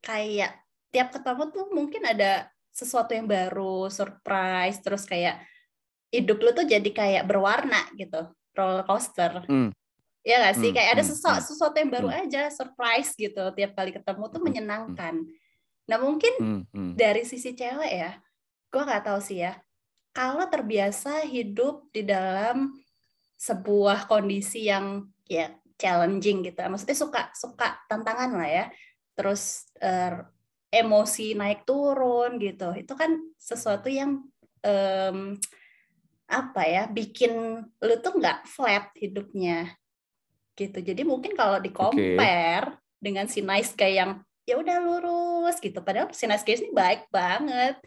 [0.00, 0.56] kayak
[0.88, 5.42] tiap ketemu tuh mungkin ada sesuatu yang baru, surprise, terus kayak
[6.10, 8.26] hidup lu tuh jadi kayak berwarna gitu,
[8.60, 9.48] roller coaster.
[9.48, 9.72] Hmm.
[10.20, 10.68] Ya nggak sih?
[10.68, 11.48] Hmm, Kayak ada hmm, sesuatu, hmm.
[11.48, 13.40] sesuatu yang baru aja, surprise gitu.
[13.56, 15.14] Tiap kali ketemu tuh menyenangkan.
[15.88, 16.92] Nah mungkin Hmm, hmm.
[16.94, 18.12] dari sisi cewek ya,
[18.68, 19.56] gue nggak tahu sih ya.
[20.12, 22.76] Kalau terbiasa hidup di dalam
[23.40, 25.48] sebuah kondisi yang ya
[25.80, 28.66] challenging gitu, maksudnya suka suka tantangan lah ya.
[29.16, 30.20] Terus eh,
[30.70, 34.22] emosi naik turun gitu, itu kan sesuatu yang
[34.62, 35.34] em,
[36.30, 39.74] apa ya bikin lu tuh nggak flat hidupnya
[40.54, 40.78] gitu.
[40.78, 45.80] Jadi mungkin kalau di compare dengan si nice guy yang ya udah lurus gitu.
[45.82, 47.80] Padahal si nice guy ini baik banget.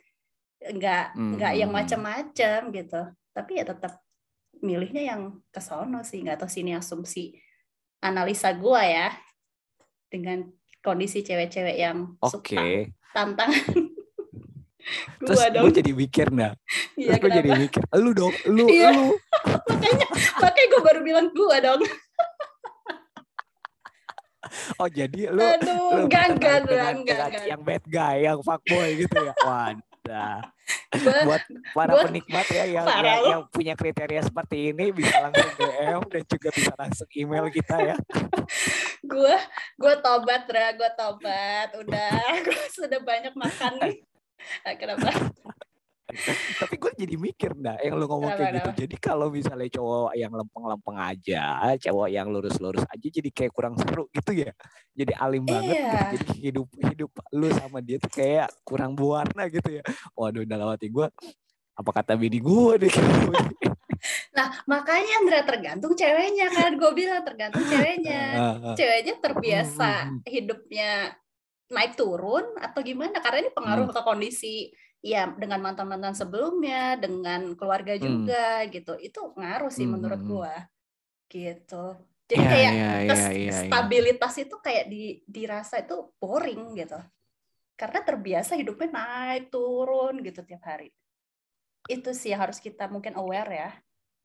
[0.60, 3.02] Nggak Hmm, nggak yang macam-macam gitu.
[3.32, 4.02] Tapi ya tetap
[4.60, 5.22] milihnya yang
[5.54, 6.26] ke sono sih.
[6.26, 7.38] Nggak tahu sini asumsi
[8.04, 9.10] analisa gua ya.
[10.10, 10.50] Dengan
[10.84, 12.52] kondisi cewek-cewek yang Oke.
[12.52, 12.64] suka
[13.16, 13.72] tantangan.
[15.24, 16.52] Terus gue jadi mikir nah.
[16.94, 18.90] Iya, Terus gue jadi mikir, lu dong, lu, Iya.
[18.92, 19.08] lu.
[19.70, 20.08] makanya
[20.40, 21.82] makanya gue baru bilang gua dong.
[24.76, 29.34] Oh jadi lu, Aduh, lu enggak enggak yang bad guy, yang fuckboy gitu ya.
[29.40, 30.40] Wadah.
[31.26, 31.42] Buat
[31.74, 36.24] para gua- penikmat ya yang, yang, yang punya kriteria seperti ini bisa langsung DM dan
[36.28, 37.96] juga bisa langsung email kita ya.
[39.04, 39.36] gue
[39.76, 42.14] gue tobat Ra gue tobat udah
[42.46, 43.96] gue sudah banyak makan nih
[44.78, 45.10] kenapa
[46.62, 48.70] Tapi gue jadi mikir dah yang lu ngomong Kenapa, kayak gitu.
[48.86, 54.06] Jadi kalau misalnya cowok yang lempeng-lempeng aja, cowok yang lurus-lurus aja jadi kayak kurang seru
[54.14, 54.54] gitu ya.
[54.94, 55.74] Jadi alim banget.
[55.74, 55.90] Iya.
[55.90, 56.06] gitu.
[56.14, 59.84] Jadi hidup hidup lu sama dia tuh kayak kurang berwarna gitu ya.
[60.14, 61.08] Waduh dalam hati gue
[61.74, 62.94] apa kata bini gue deh
[64.38, 68.22] nah makanya Andra tergantung ceweknya kan gue bilang tergantung ceweknya
[68.80, 71.18] ceweknya terbiasa Hmm, hidupnya
[71.74, 73.96] naik turun atau gimana karena ini pengaruh Hmm.
[73.98, 74.56] ke kondisi
[75.04, 78.24] ya dengan mantan mantan sebelumnya dengan keluarga Hmm.
[78.24, 80.54] juga gitu itu ngaruh sih Hmm, menurut hmm, gue
[81.34, 81.86] gitu
[82.30, 83.54] jadi Iya, kayak iya, iya, iya, iya.
[83.68, 86.96] stabilitas itu kayak di dirasa itu boring gitu
[87.76, 90.94] karena terbiasa hidupnya naik turun gitu tiap hari
[91.90, 93.72] itu sih yang harus kita mungkin aware ya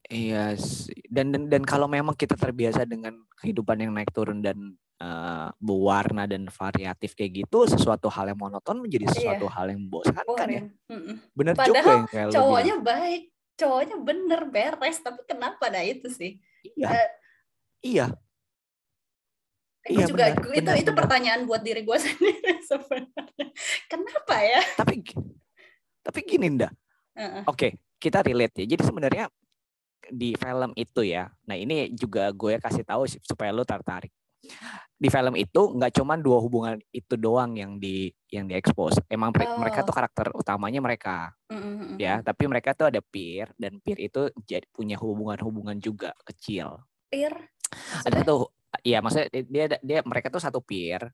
[0.08, 0.94] Iya, sih.
[1.10, 6.26] dan dan dan kalau memang kita terbiasa dengan kehidupan yang naik turun dan eh, berwarna
[6.26, 10.62] dan variatif kayak gitu, sesuatu hal yang monoton menjadi sesuatu hal yang membosankan ya.
[10.90, 11.16] Mm-mm.
[11.32, 13.22] Bener juga Padahal yang kayak lu cowoknya baik
[13.58, 16.38] cowoknya bener beres tapi kenapa nah itu sih.
[16.78, 16.88] Iya.
[16.94, 17.10] eh,
[17.78, 18.06] Iya,
[19.88, 20.98] Iya, juga benar, itu benar, itu benar.
[21.00, 23.48] pertanyaan buat diri gue sendiri sebenarnya
[23.88, 25.00] kenapa ya tapi
[26.04, 26.72] tapi gini ndak.
[27.18, 27.42] Heeh.
[27.44, 27.68] Oke,
[28.00, 28.66] kita relate ya.
[28.74, 29.26] Jadi sebenarnya
[30.08, 31.28] di film itu ya.
[31.44, 34.08] Nah, ini juga gue kasih tahu supaya lu tertarik.
[34.98, 38.98] Di film itu nggak cuma dua hubungan itu doang yang di yang diekspos.
[39.06, 39.90] Emang pre- mereka Oh.
[39.90, 41.96] tuh karakter utamanya mereka Mm-mm.
[42.02, 46.82] ya, tapi mereka tuh ada peer dan peer itu jadi punya hubungan-hubungan juga kecil.
[47.08, 47.30] Ada
[48.10, 48.26] Maksudnya?
[48.26, 48.40] tuh
[48.84, 51.08] Iya, maksudnya dia dia mereka tuh satu peer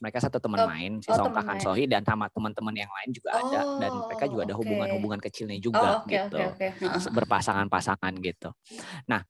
[0.00, 1.60] mereka satu teman Oh, main si oh, main.
[1.60, 5.60] Sohee dan sama teman-teman yang lain juga ada dan mereka juga ada Oh, hubungan-hubungan kecilnya
[5.60, 6.66] Oh, juga oke gitu oke oke.
[6.82, 7.04] Heeh.
[7.14, 8.48] berpasangan-pasangan gitu.
[9.06, 9.22] Nah,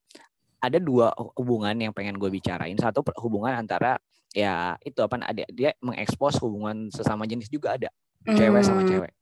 [0.70, 2.76] ada dua hubungan yang pengen gue bicarain.
[2.76, 4.00] Satu hubungan antara
[4.34, 7.90] ya itu apa ada dia mengekspos hubungan sesama jenis juga ada
[8.26, 8.90] cewek sama Hmm.
[8.90, 9.12] cewek.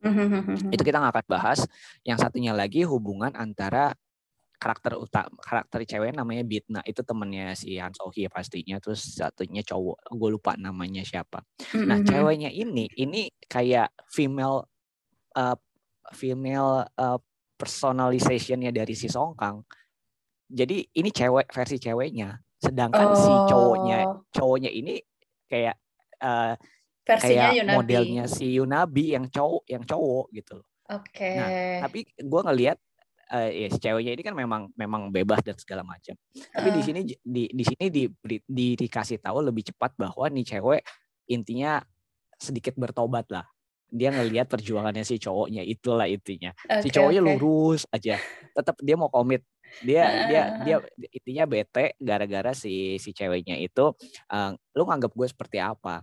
[0.00, 0.72] Mhm.
[0.72, 1.64] Itu kita nggak akan bahas.
[2.02, 3.92] Yang satunya lagi hubungan antara
[4.60, 10.12] karakter utama karakter cewek namanya Bitna itu temennya si Han Sohee pastinya terus satunya cowok
[10.12, 11.40] gue lupa namanya siapa
[11.88, 12.04] nah Mhm.
[12.04, 14.68] ceweknya ini ini kayak female
[15.32, 15.56] uh,
[16.12, 17.16] female uh,
[17.56, 19.64] personalizationnya dari si Songkang
[20.50, 25.00] jadi ini cewek versi ceweknya sedangkan si cowoknya Oh, cowoknya ini
[25.46, 25.78] kayak
[26.20, 26.58] uh,
[27.06, 27.74] versinya kayak Yunabi.
[27.74, 30.66] modelnya si Yunabi yang cowok yang cowok gitu loh.
[30.90, 31.30] Oke.
[31.38, 31.48] Nah,
[31.80, 32.76] tapi gue ngelihat
[33.30, 36.14] eh, ya si ceweknya ini kan memang memang bebas dan segala macam.
[36.34, 36.86] Tapi di Heeh.
[36.86, 40.82] sini di di sini di, di, di- dikasih tahu lebih cepat bahwa nih cewek
[41.30, 41.78] intinya
[42.36, 43.46] sedikit bertobat lah.
[43.90, 46.54] Dia ngelihat perjuangannya si cowoknya itulah intinya.
[46.78, 47.26] Si Oke, cowoknya oke.
[47.38, 48.18] lurus aja.
[48.54, 49.42] Tetap dia mau komit.
[49.78, 50.76] Dia dia dia
[51.14, 53.94] intinya bete gara-gara si si ceweknya itu
[54.32, 56.02] eh, lu nganggap gue seperti apa?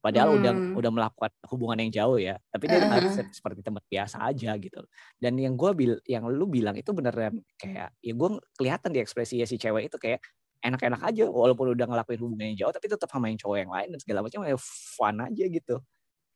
[0.00, 0.72] Padahal udah Hmm.
[0.72, 4.80] udah melakukan hubungan yang jauh ya, tapi dia se- seperti teman biasa aja gitu.
[5.20, 9.44] Dan yang gue bil, yang lu bilang itu beneran kayak ya gue kelihatan di ekspresi
[9.44, 10.24] si cewek itu kayak
[10.64, 13.88] enak-enak aja walaupun udah ngelakuin hubungan yang jauh tapi tetap sama yang cowok yang lain
[13.96, 14.56] dan segala macam ya
[14.96, 15.74] fun aja gitu.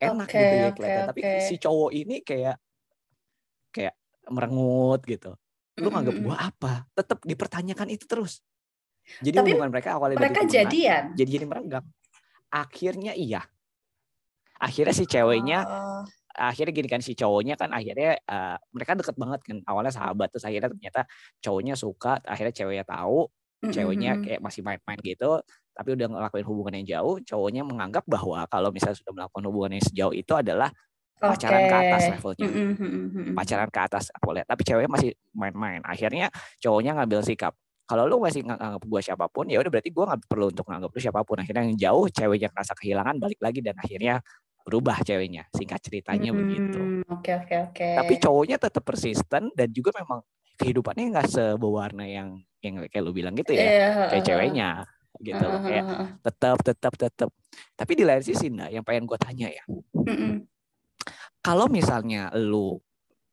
[0.00, 1.04] Enak Oke, gitu ya oke, kelihatan.
[1.08, 2.56] Tapi si cowok ini kayak
[3.74, 3.94] kayak
[4.34, 5.36] merengut gitu.
[5.80, 6.72] Lu nganggap gue apa?
[6.94, 8.40] Tetap dipertanyakan itu terus.
[9.20, 11.12] Jadi Tapi hubungan mereka awalnya Mereka jadian.
[11.12, 11.86] jadi jadi merenggang.
[12.48, 13.42] Akhirnya iya.
[14.56, 16.02] Akhirnya si ceweknya Oh,
[16.34, 20.42] akhirnya gini kan si cowoknya kan akhirnya eh, mereka deket banget kan awalnya sahabat terus
[20.42, 21.06] akhirnya ternyata
[21.38, 23.30] cowoknya suka akhirnya ceweknya tahu
[23.70, 25.40] ceweknya kayak masih main-main gitu
[25.74, 29.84] tapi udah ngelakuin hubungan yang jauh cowoknya menganggap bahwa kalau misalnya sudah melakukan hubungan yang
[29.86, 30.74] sejauh itu adalah
[31.32, 32.48] pacaran ke atas levelnya.
[32.48, 33.32] Mhm, mhm.
[33.34, 34.46] pacaran ke atas aku lihat.
[34.48, 35.80] Tapi ceweknya masih main-main.
[35.84, 36.28] Akhirnya
[36.60, 37.52] cowoknya ngambil sikap
[37.84, 40.90] kalau lu masih nganggap gue siapa pun ya udah berarti gue nggak perlu untuk nganggap
[40.92, 41.36] lu siapa pun.
[41.40, 44.14] Akhirnya yang jauh ceweknya ngerasa kehilangan balik lagi dan akhirnya
[44.64, 45.44] berubah ceweknya.
[45.52, 46.80] Singkat ceritanya begitu.
[46.80, 47.86] Hmm, Oke oke oke.
[48.00, 50.24] tapi cowoknya tetap persisten dan juga memang
[50.56, 54.68] kehidupannya nggak seberwarna yang yang kayak lu bilang gitu ya Iya, kayak ceweknya
[55.20, 55.46] gitu.
[55.46, 57.28] Heeh, kayak heeh, tetap tetap tetap.
[57.76, 59.62] Tapi di lain sisi nah yang pengen gue tanya ya.
[59.94, 60.48] Mhm.
[61.44, 62.80] Kalau misalnya lu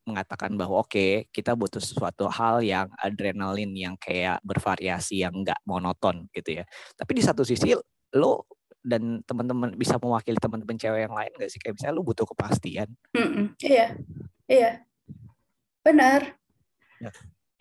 [0.02, 6.26] mengatakan bahwa oke kita butuh sesuatu hal yang adrenalin yang kayak bervariasi yang nggak monoton
[6.34, 6.64] gitu ya
[6.98, 7.70] tapi di satu sisi
[8.18, 8.50] lo
[8.82, 12.90] dan teman-teman bisa mewakili teman-teman cewek yang lain gak sih kayak misalnya lu butuh kepastian
[13.14, 13.54] Mm-mm.
[13.62, 13.94] Iya,
[14.50, 14.70] iya,
[15.86, 16.34] benar.
[16.98, 17.10] Ya,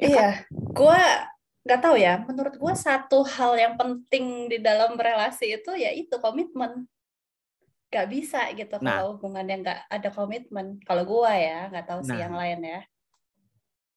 [0.02, 0.30] ya Iya,
[0.74, 1.30] gua
[1.62, 2.26] nggak tahu ya.
[2.26, 6.90] Menurut gua satu hal yang penting di dalam relasi itu ya itu komitmen.
[7.92, 9.04] Gak bisa gitu Nah.
[9.04, 10.80] kalau hubungan yang nggak ada komitmen.
[10.88, 12.22] Kalau gua ya, nggak tahu sih Nah.
[12.24, 12.82] yang lain ya.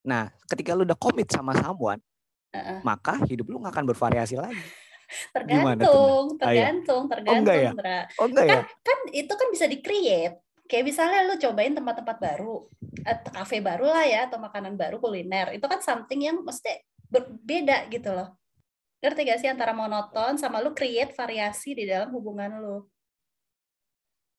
[0.04, 1.96] nah ketika lu udah komit sama someone
[2.52, 2.84] Heeh.
[2.84, 6.68] maka hidup lu nggak akan bervariasi lagi tuh, Tergantung, Ah, iya.
[6.68, 7.72] tergantung, tergantung, ya?
[8.20, 10.36] Oh enggak ya kan itu kan bisa di-create.
[10.68, 12.68] Kayak misalnya lu cobain tempat-tempat baru,
[13.04, 15.52] atau kafe baru lah ya, atau makanan baru kuliner.
[15.52, 18.32] Itu kan something yang mesti berbeda gitu loh.
[19.04, 22.88] Ngerti gak sih antara monoton sama lu create variasi di dalam hubungan lu.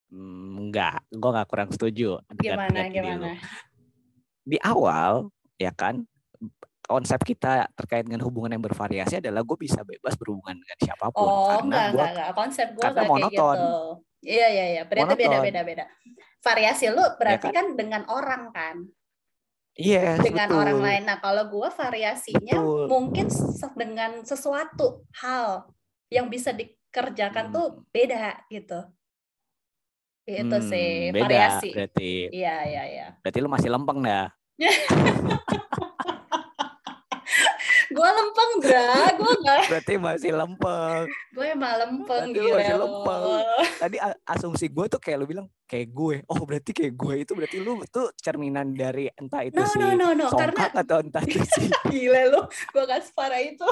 [0.06, 3.30] Hmm, enggak gue nggak kurang setuju Gimana, dengan gimana?
[4.46, 6.06] di awal ya kan
[6.86, 11.26] konsep kita terkait dengan hubungan yang bervariasi adalah gue bisa bebas berhubungan dengan siapa pun
[11.26, 12.30] Oh, karena enggak, gue enggak, enggak.
[12.38, 13.58] Konsep gua karena enggak kayak monoton.
[13.58, 13.74] gitu.
[14.26, 14.84] Iya, iya, iya.
[14.86, 15.46] Berarti beda, Monoton.
[15.50, 15.86] beda, beda.
[16.42, 17.54] Variasi lu berarti kan?
[17.54, 18.76] kan dengan orang kan.
[19.76, 20.62] yes dengan betul.
[20.62, 21.04] orang lain.
[21.04, 22.86] Nah, kalau gua variasinya Betul.
[22.88, 23.26] mungkin
[23.76, 25.68] dengan sesuatu hal
[26.08, 27.54] yang bisa dikerjakan Hmm.
[27.54, 28.80] tuh beda gitu.
[30.26, 31.70] Itu Hmm, sih beda variasi.
[31.72, 33.08] berarti Iya, iya, iya.
[33.20, 34.28] berarti lu masih lempeng dah
[37.88, 38.92] Gua lempeng, Dra.
[39.14, 39.62] Gua enggak.
[39.72, 42.58] berarti masih lempeng Gue emang lempeng Berarti gila.
[42.58, 43.24] masih lempeng.
[43.78, 47.58] tadi asumsi gue tuh kayak lu bilang kayak gue oh berarti kayak gue itu berarti
[47.60, 50.28] lu tuh cerminan dari entah itu No, si no, no, no.
[50.28, 52.42] Karena atau entah itu si gila lu.
[52.74, 53.70] Gua gak separah itu.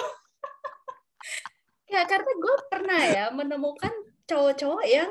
[1.86, 3.92] ya, karena gue pernah ya menemukan
[4.24, 5.10] cowok-cowok yang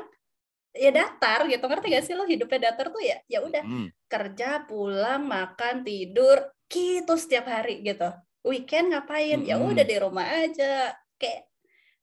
[0.73, 4.61] ya datar gitu ngerti gak sih lo hidupnya datar tuh ya ya udah Hmm, kerja,
[4.69, 8.09] pulang, makan, tidur, gitu setiap hari gitu.
[8.45, 9.41] Weekend ngapain?
[9.41, 9.73] Ya Mm-mm.
[9.73, 10.93] udah di rumah aja.
[11.17, 11.49] Kayak,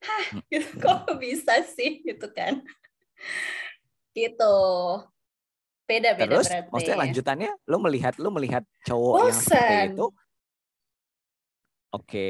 [0.03, 2.59] hah, gitu, kok bisa sih gitu kan?
[4.11, 4.55] Gitu.
[5.87, 6.67] Beda-beda terus berarti.
[6.71, 10.05] maksudnya lanjutannya lu melihat lu melihat cowok yang seperti itu
[11.91, 12.27] oke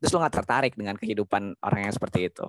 [0.00, 2.48] terus lu nggak tertarik dengan kehidupan orang yang seperti itu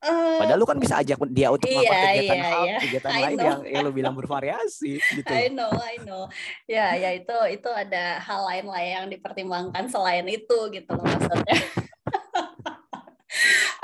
[0.00, 2.78] Eh, Padahal lu kan bisa ajak dia untuk melakukan Iya, kegiatan iya, hal, iya.
[2.80, 3.44] kegiatan I lain know.
[3.44, 5.28] yang, yang lu bilang bervariasi gitu.
[5.28, 6.24] I know, I know.
[6.64, 11.52] Ya, ya itu itu ada hal lain lah yang dipertimbangkan selain itu gitu loh maksudnya.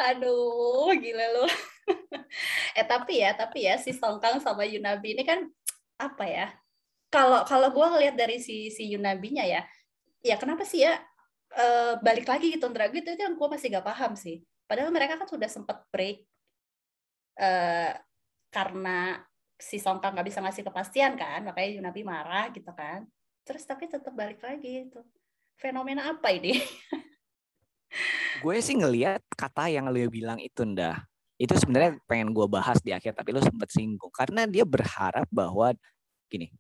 [0.09, 1.45] Aduh, gila lu.
[2.81, 5.45] eh tapi ya, tapi ya si Songkang sama Yunabi ini kan
[6.01, 6.49] apa ya?
[7.13, 9.69] Kalau kalau gue ngelihat dari si si Yunabinya ya,
[10.25, 10.97] ya kenapa sih ya
[11.53, 14.41] eh, balik lagi gitu Drago itu, itu yang gue masih gak paham sih.
[14.67, 16.27] Padahal mereka kan sudah sempat break
[17.39, 17.93] eh,
[18.51, 19.23] karena
[19.57, 23.07] si Songkang nggak bisa ngasih kepastian kan, makanya Yunabi marah gitu kan.
[23.47, 25.01] Terus tapi tetap balik lagi itu.
[25.57, 26.61] Fenomena apa ini?
[28.45, 31.01] Gue sih ngelihat kata yang lu bilang itu ndah.
[31.41, 35.73] Itu sebenarnya pengen gue bahas di akhir tapi lu sempet singgung karena dia berharap bahwa
[36.29, 36.53] gini.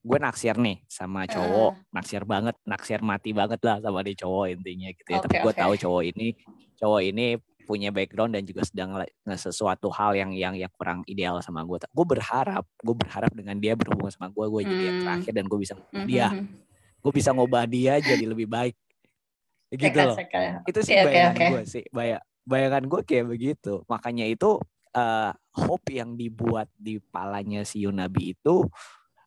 [0.00, 4.88] Gue naksir nih sama cowok, naksir banget, naksir mati banget lah sama dia cowok intinya
[4.90, 5.20] gitu ya.
[5.20, 5.60] tapi Oke, gue oke.
[5.60, 6.26] tahu cowok ini
[6.74, 7.26] cowok ini
[7.68, 8.96] punya background dan juga sedang
[9.36, 11.78] sesuatu hal yang yang yang kurang ideal sama gue.
[11.86, 15.04] Gue berharap, gue berharap dengan dia berhubungan sama gue, gue jadi yang Hmm.
[15.06, 16.44] terakhir dan gue bisa dia, Mhm.
[16.98, 18.74] gue bisa ngubah dia jadi lebih baik.
[19.70, 20.18] Gitu loh
[20.66, 21.46] itu sih oke, bayangan oke.
[21.46, 24.58] gue sih Baya- bayangan gue kayak begitu makanya itu
[24.90, 28.66] eh, hope yang dibuat di palanya si Yunabi itu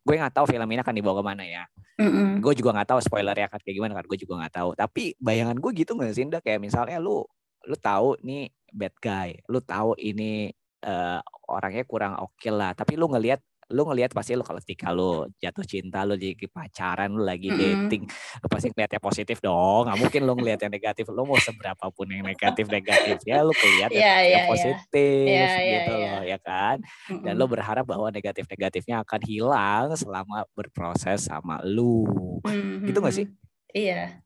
[0.04, 1.64] gue nggak tahu film ini akan dibawa ke mana ya.
[1.94, 2.42] Mm-mm.
[2.42, 4.70] gue juga nggak tahu spoilernya akan kayak gimana kan gue juga nggak tahu.
[4.76, 7.24] Tapi bayangan gue gitu nggak sih kayak misalnya lu
[7.64, 10.52] lu tahu nih bad guy lu tahu ini
[10.84, 12.76] eh, orangnya kurang oke lah.
[12.76, 13.40] Tapi lu ngelihat
[13.72, 17.88] lu ngelihat pasti lu kalau ketika lu jatuh cinta lu jadi pacaran lu lagi Mm-mm.
[17.88, 18.02] dating
[18.40, 22.04] lu pasti ngeliatnya positif dong nggak mungkin lu ngeliat yang negatif lu mau seberapa pun
[22.06, 24.50] yang negatif negatif ya lu kelihatan Iya, iya, yang iya.
[24.50, 26.10] positif Iya, iya, gitu iya.
[26.12, 26.76] loh ya kan
[27.22, 32.04] dan lo berharap bahwa negatif negatifnya akan hilang selama berproses sama lu
[32.44, 32.84] Mhm.
[32.84, 33.26] gitu nggak sih?
[33.70, 34.20] Iya.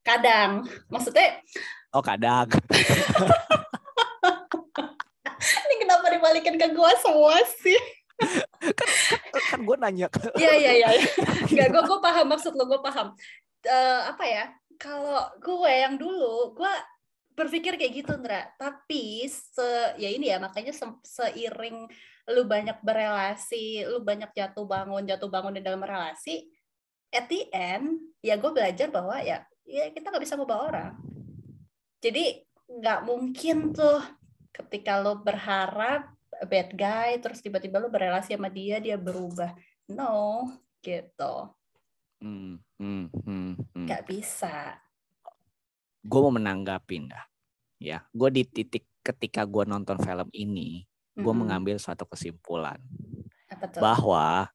[0.00, 1.42] Kadang, maksudnya
[1.92, 2.48] oh kadang
[5.62, 7.78] ini kenapa dibalikin ke gua semua sih?
[9.52, 10.06] Kan gue nanya
[10.38, 10.88] Iya iya iya.
[11.50, 13.12] Enggak, gue gue paham maksud lo, gue paham.
[13.62, 14.44] Eh, apa ya?
[14.78, 16.72] Kalau gue yang dulu, gue
[17.32, 18.54] berpikir kayak gitu, Ndra.
[18.58, 21.88] Tapi se ya ini ya makanya se- seiring
[22.30, 26.46] lu banyak berelasi, lu banyak jatuh bangun, jatuh bangun di dalam relasi,
[27.10, 30.92] at the end ya gue belajar bahwa ya ya kita nggak bisa ngubah orang.
[31.98, 34.00] Jadi nggak mungkin tuh
[34.54, 36.08] ketika lo berharap
[36.46, 39.54] bad guy terus tiba-tiba lo berelasi sama dia dia berubah
[39.90, 40.48] no
[40.82, 41.54] gitu
[42.22, 43.86] hmm, hmm, hmm, hmm.
[43.86, 44.78] nggak bisa
[46.02, 47.24] gue mau menanggapi dah
[47.78, 51.42] ya gue di titik ketika gue nonton film ini gue Mm-mm.
[51.46, 52.78] mengambil suatu kesimpulan
[53.50, 54.48] apa tuh bahwa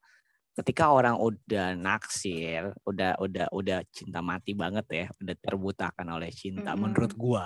[0.58, 6.74] ketika orang udah naksir udah udah udah cinta mati banget ya udah terbutakan oleh cinta
[6.74, 6.82] Mm-mm.
[6.90, 7.46] menurut gue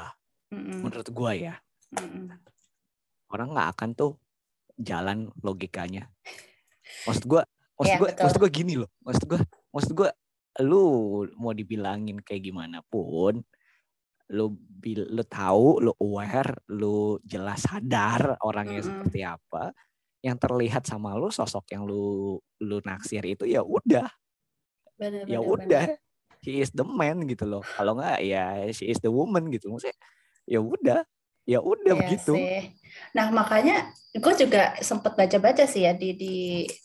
[0.56, 0.80] Mm-mm.
[0.80, 1.56] menurut gue ya
[1.98, 2.32] Mm-mm.
[3.36, 4.14] orang nggak akan tuh
[4.80, 6.08] jalan logikanya.
[7.08, 7.44] Maksud gua,
[7.80, 8.24] maksud Iya, gua, betul.
[8.24, 8.90] maksud gua gini loh.
[9.04, 9.40] Maksud gua,
[9.72, 10.10] maksud gua,
[10.64, 10.86] lu
[11.40, 13.40] mau dibilangin kayak gimana pun,
[14.32, 18.90] lu bil, lu tahu, lu aware, lu jelas sadar orangnya Mm-mm.
[19.08, 19.76] seperti apa.
[20.22, 24.06] Yang terlihat sama lu sosok yang lu lu naksir itu ya udah,
[25.26, 25.98] ya udah.
[26.42, 27.62] He is the man gitu loh.
[27.62, 29.70] Kalau nggak ya she is the woman gitu.
[29.74, 29.98] Maksudnya
[30.46, 31.02] ya udah,
[31.44, 32.34] ya udah Iya begitu.
[32.36, 32.76] sih.
[33.14, 36.36] Nah makanya gue juga sempat baca-baca sih ya di di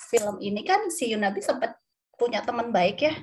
[0.09, 1.77] film ini kan si Yunabi sempat
[2.15, 3.15] punya teman baik ya.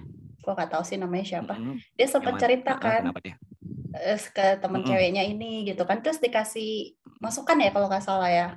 [0.43, 1.55] Gue gak tahu sih namanya siapa.
[1.55, 1.79] Mm-mm.
[1.95, 3.35] Dia sempat cerita kan Kenapa dia?
[3.95, 4.89] eh, ke teman Mm-mm.
[4.91, 6.03] ceweknya ini gitu kan.
[6.03, 8.47] Terus dikasih masukan ya kalau nggak salah ya.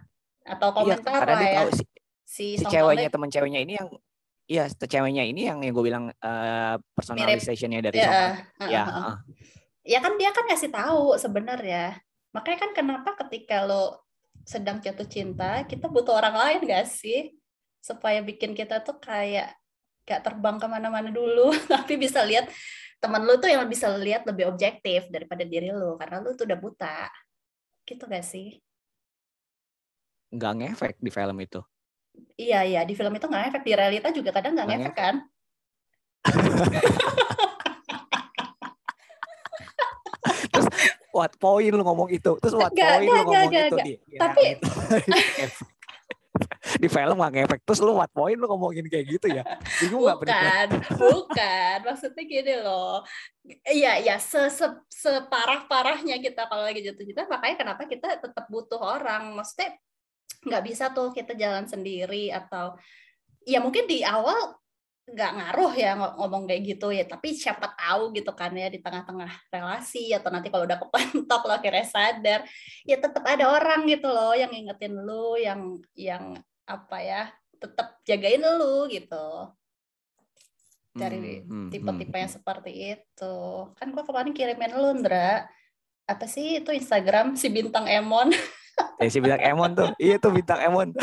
[0.42, 1.58] Atau Iya, komentar karena lah ya.
[1.62, 1.84] tahu si,
[2.26, 3.88] Si, si ceweknya teman ceweknya ini yang
[4.46, 8.18] iya ceweknya ini yang yang gue bilang eh, personalizationnya dari Ya, Song
[8.66, 8.98] eh, ya eh.
[9.14, 9.16] ah.
[9.86, 12.02] ya kan dia kan ngasih tahu sebenarnya
[12.36, 14.04] makanya kan kenapa ketika lo
[14.44, 17.32] sedang jatuh cinta kita butuh orang lain gak sih?
[17.80, 19.56] Supaya bikin kita tuh kayak
[20.04, 21.50] gak terbang ke mana-mana dulu.
[21.72, 22.52] Tapi bisa lihat
[23.00, 26.58] teman lo tuh yang bisa lihat lebih objektif daripada diri lo karena lo tuh udah
[26.60, 27.08] buta.
[27.88, 28.60] Gitu gak sih?
[30.36, 31.60] Nggak ngefek di film itu?
[32.36, 32.80] Iya iya.
[32.84, 34.96] Di film itu nggak efek di realita juga kadang nggak Nggak ngefek.
[35.00, 35.16] kan
[41.16, 42.32] what point lu ngomong itu?
[42.44, 43.76] Terus what Nggak, point lu nggak, ngomong nggak, itu?
[43.80, 45.64] di, di Tapi- realita.
[46.82, 47.60] di film nggak ngefek.
[47.64, 49.42] Terus lu what point lu ngomongin kayak gitu ya?
[49.80, 50.68] Bingung nggak penikmat bukan
[51.00, 51.78] bukan.
[51.88, 53.00] Maksudnya gini loh.
[53.64, 58.44] Iya ya se, se separah parahnya kita kalau lagi jatuh cinta makanya kenapa kita tetap
[58.52, 59.32] butuh orang.
[59.32, 59.80] Maksudnya
[60.44, 62.76] nggak bisa tuh kita jalan sendiri atau
[63.48, 64.58] ya mungkin di awal
[65.06, 68.82] nggak ngaruh ya ng- ngomong kayak gitu ya tapi siapa tahu gitu kan ya di
[68.82, 72.40] tengah-tengah relasi atau nanti kalau udah kepentok lo akhirnya sadar
[72.82, 76.34] ya tetap ada orang gitu loh yang ngingetin lu yang yang
[76.66, 77.22] apa ya
[77.62, 79.54] tetap jagain lu gitu
[80.96, 82.22] dari Hmm, hmm, tipe-tipe hmm.
[82.26, 83.36] yang seperti itu
[83.78, 85.46] kan gua kemarin kirimin lu Ndra
[86.06, 88.34] apa sih itu Instagram si bintang Emon
[89.00, 89.88] Eh, si bintang Emon tuh.
[89.96, 90.92] Iya tuh bintang Emon.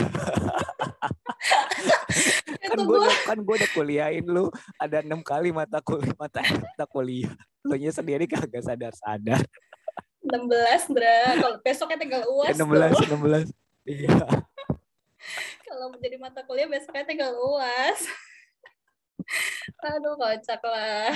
[2.73, 6.85] kan gue udah, kan gue udah kuliahin lu ada enam kali mata kuliah mata mata
[6.85, 7.29] kuliah.
[7.61, 9.39] Lu nya sendiri kagak sadar sadar
[10.23, 12.73] 16 Ndra kalau besoknya tinggal uas enam tuh.
[12.73, 13.45] belas enam belas.
[13.83, 14.09] Iya.
[15.63, 17.99] Kalau menjadi mata kuliah besoknya tinggal uas.
[19.83, 21.11] Aduh kocak lah.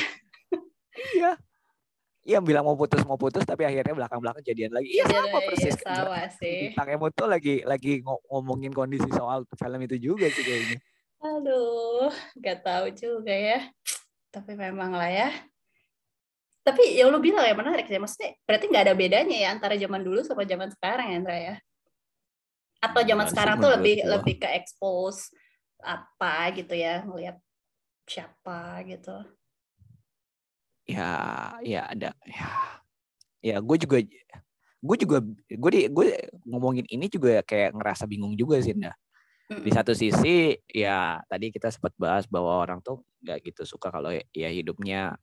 [1.14, 1.32] Iya.
[2.24, 4.92] Iya bilang mau putus mau putus tapi akhirnya belakang belakang jadian lagi.
[4.92, 5.76] Iya Iya, sama iya, persis.
[5.80, 6.60] sama sih.
[6.72, 10.78] Bintang Emon tuh lagi lagi ngo- ngomongin kondisi soal film itu juga sih kayaknya
[11.22, 13.60] aduh nggak tahu juga ya.
[14.30, 15.30] Tapi memang lah ya.
[16.62, 20.04] Tapi ya lu bilang ya menarik ya maksudnya berarti nggak ada bedanya ya antara zaman
[20.04, 21.56] dulu sama zaman sekarang ya Andra ya?
[22.84, 24.10] Atau zaman Enggak sih sekarang tuh lebih gua.
[24.20, 25.32] lebih ke expose
[25.80, 27.38] apa gitu ya ngelihat
[28.04, 29.16] siapa gitu.
[30.88, 31.12] Ya
[31.64, 32.52] ya ada ya.
[33.42, 33.98] Ya gue juga
[34.78, 35.18] gue juga
[35.50, 36.08] gue di gue
[36.46, 38.94] ngomongin ini juga kayak ngerasa bingung juga sih nah
[39.48, 44.12] di satu sisi ya tadi kita sempat bahas bahwa orang tuh nggak gitu suka kalau
[44.12, 45.16] ya, ya hidupnya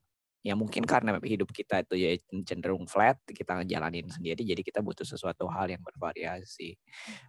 [0.45, 5.05] ya mungkin karena hidup kita itu ya cenderung flat kita ngejalanin sendiri jadi kita butuh
[5.05, 6.77] sesuatu hal yang bervariasi.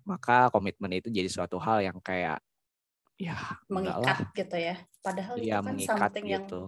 [0.05, 2.41] Maka komitmen itu jadi suatu hal yang kayak
[3.17, 3.37] ya
[3.73, 4.17] enggak lah.
[4.21, 4.77] Mengikat gitu ya.
[5.01, 6.61] Padahal itu ya kan mengikat something yang gitu.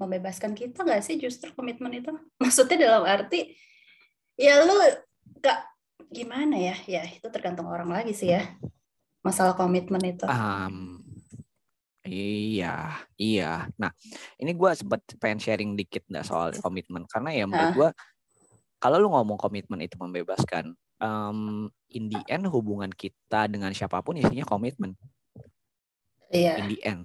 [0.00, 2.12] membebaskan kita nggak sih justru komitmen itu?
[2.42, 3.52] Maksudnya dalam arti
[4.36, 4.72] ya lu
[5.40, 5.60] nggak
[6.08, 6.76] gimana ya?
[6.88, 8.48] Ya itu tergantung orang lagi sih ya
[9.22, 10.98] masalah komitmen itu Am,
[12.02, 13.70] iya, iya.
[13.78, 13.94] Nah,
[14.42, 17.88] ini gua sempat pengen sharing dikit nggak soal komitmen karena ya menurut gua
[18.82, 24.18] kalau lu ngomong komitmen itu membebaskan, em, in the end hubungan kita dengan siapa pun
[24.18, 24.98] isinya komitmen.
[26.34, 27.02] iya In the end.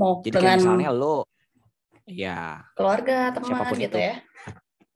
[0.00, 1.20] mau Jadi kayak misalnya lu,
[2.08, 3.98] ya, keluarga teman siapa pun gitu itu.
[4.00, 4.14] ya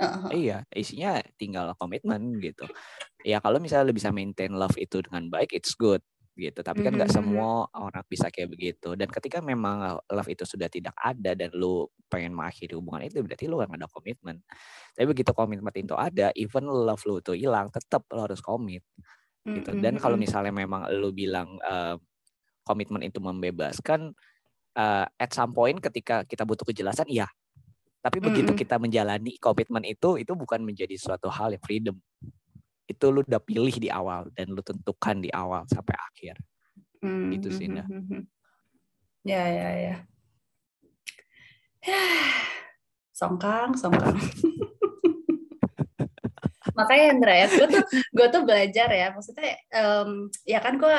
[0.01, 0.29] Heeh.
[0.41, 2.65] iya, isinya tinggal komitmen gitu.
[3.21, 6.01] Ya kalau misalnya lu bisa maintain love itu dengan baik, it's good
[6.41, 6.65] gitu.
[6.65, 7.17] Tapi kan nggak Mhm.
[7.21, 8.97] semua orang bisa kayak begitu.
[8.97, 13.45] Dan ketika memang love itu sudah tidak ada dan lu pengen mengakhiri hubungan itu, berarti
[13.47, 14.41] lu nggak ada komitmen.
[14.97, 18.83] Tapi begitu komitmen itu ada, even love lu itu hilang, tetap lu harus komit
[19.45, 19.77] gitu.
[19.77, 20.23] Dan kalau Mhm.
[20.25, 21.97] misalnya memang lu bilang eh,
[22.65, 24.15] komitmen itu membebaskan,
[24.79, 27.27] eh, at some point ketika kita butuh kejelasan, iya.
[28.01, 28.61] Tapi begitu Mm-mm.
[28.65, 31.97] kita menjalani komitmen itu, itu bukan menjadi suatu hal yang freedom.
[32.91, 36.35] Itu lu udah pilih di awal dan lu tentukan di awal sampai akhir.
[36.99, 38.23] Hmm, gitu sih, hmm, hmm, hmm.
[39.23, 39.97] Ya, ya, ya.
[43.15, 44.19] Songkang, songkang.
[46.79, 47.85] Makanya Indra ya, gue tuh
[48.17, 50.99] gue tuh belajar ya, maksudnya em, ya kan gue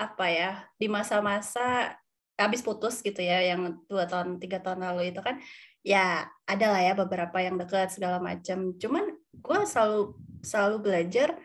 [0.00, 1.92] apa ya di masa-masa
[2.40, 5.36] habis putus gitu ya, yang dua tahun tiga tahun lalu itu kan,
[5.84, 8.72] ya ada lah ya beberapa yang dekat segala macam.
[8.80, 11.38] Cuman gue selalu selalu belajar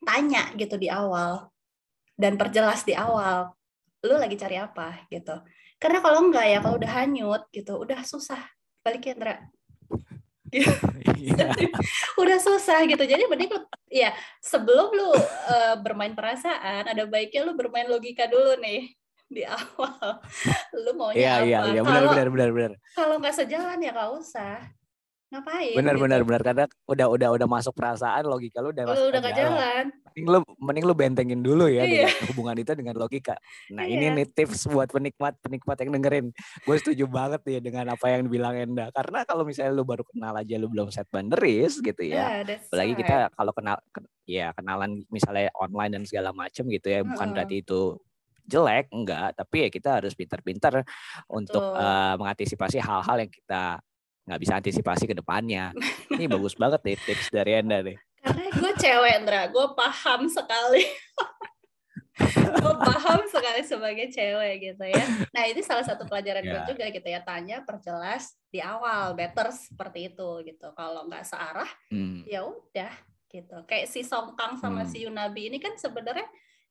[0.00, 1.52] tanya gitu di awal
[2.16, 3.52] dan perjelas di awal
[4.00, 5.04] lu lagi cari apa?
[5.12, 5.36] gitu.
[5.76, 8.40] Karena kalau enggak ya kalau udah hanyut gitu udah susah
[8.80, 9.16] balik ya
[10.50, 11.46] Iya.
[12.22, 13.04] udah susah gitu.
[13.06, 14.10] Jadi mending lu ya
[14.42, 15.10] sebelum lu
[15.46, 18.90] eh, bermain perasaan ada baiknya lu bermain logika dulu nih
[19.30, 20.18] di awal.
[20.84, 21.46] Lu maunya Iya, apa?
[21.46, 22.72] iya, iya, benar, kalau benar, benar, benar.
[22.98, 24.58] kalau nggak sejalan ya nggak usah
[25.30, 26.02] ngapain Benar, gitu.
[26.04, 26.42] benar, benar.
[26.42, 29.84] Karena udah, udah, udah masuk perasaan, logika lu udah lu masuk udah gak jalan.
[30.10, 32.10] Mending lu, mending lu bentengin dulu ya Iya.
[32.10, 33.34] dengan hubungan itu dengan logika.
[33.70, 33.94] Nah Iya.
[33.94, 36.26] ini nih tips buat penikmat, penikmat yang dengerin.
[36.66, 38.90] Gue setuju banget ya dengan apa yang dibilang Enda.
[38.90, 42.20] Karena kalau misalnya lu baru kenal aja lu belum set boundaries gitu ya.
[42.20, 43.00] Ah, that's apalagi right.
[43.06, 47.34] kita kalau kenal ken- ya kenalan misalnya online dan segala macam gitu ya bukan Mm-mm.
[47.34, 47.98] berarti itu
[48.46, 50.82] jelek enggak tapi ya kita harus pintar-pintar
[51.26, 53.78] untuk eh, mengantisipasi hal-hal yang kita
[54.30, 55.74] nggak bisa antisipasi ke depannya
[56.14, 59.48] ini bagus banget nih tips dari Enda nih Karena gue cewek, Indra.
[59.48, 60.84] Gue paham sekali.
[62.60, 65.04] gue paham sekali sebagai cewek gitu ya.
[65.32, 66.68] Nah ini salah satu pelajaran gue Ya.
[66.68, 67.24] juga gitu ya.
[67.24, 69.16] Tanya, perjelas di awal.
[69.16, 70.68] Better seperti itu gitu.
[70.74, 72.92] Kalau nggak searah, Hmm, ya udah
[73.26, 73.56] gitu.
[73.64, 74.90] Kayak si Songkang sama Hmm.
[74.92, 76.28] si Yunabi ini kan sebenarnya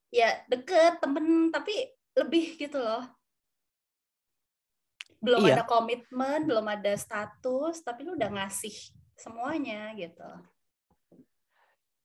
[0.10, 1.74] ya deket temen tapi
[2.14, 3.10] lebih gitu loh.
[5.20, 5.60] Belum Iya.
[5.60, 8.72] ada komitmen, belum ada status, tapi lu udah ngasih
[9.16, 10.24] semuanya gitu.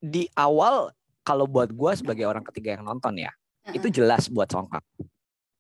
[0.05, 0.93] di awal
[1.25, 3.33] kalau buat gue sebagai orang ketiga yang nonton ya
[3.73, 4.85] itu jelas buat songkak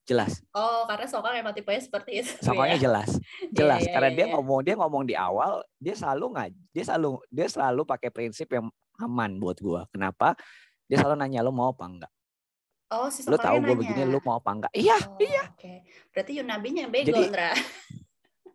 [0.05, 0.45] jelas.
[0.53, 2.29] Oh, karena Sokang emang tipenya seperti itu.
[2.45, 2.83] Sokangnya ya.
[2.85, 3.11] jelas,
[3.57, 3.81] jelas.
[3.81, 4.33] Iya, iya, Karena iya, dia iya.
[4.37, 8.69] ngomong dia ngomong di awal, dia selalu nggak, dia selalu dia selalu pakai prinsip yang
[9.01, 9.89] aman buat gua.
[9.89, 10.37] Kenapa?
[10.93, 12.13] Dia selalu nanya lu mau apa enggak.
[12.95, 14.73] Oh, si Lu tahu gue begini, lu mau apa enggak?
[14.73, 15.43] Iya, Oh, iya.
[15.51, 15.83] Oke.
[16.09, 17.51] Berarti Yunabinya yang bego, Jadi- Ndra.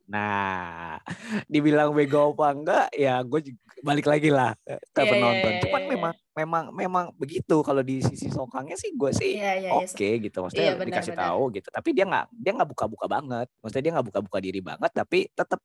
[0.10, 0.98] Nah,
[1.46, 5.52] dibilang bego apa enggak, ya gue balik lagi lah ke Iya, iya, penonton.
[5.54, 9.52] iya, Cuman iya, memang memang memang begitu kalau di sisi songkangnya sih gue sih Iya,
[9.56, 9.86] iya, iya.
[9.86, 10.38] oke gitu.
[10.42, 11.26] Maksudnya Iya, benar, dikasih benar.
[11.30, 11.68] tahu gitu.
[11.70, 13.48] Tapi dia nggak dia nggak buka-buka banget.
[13.62, 15.62] Maksudnya dia nggak buka-buka diri banget, tapi tetap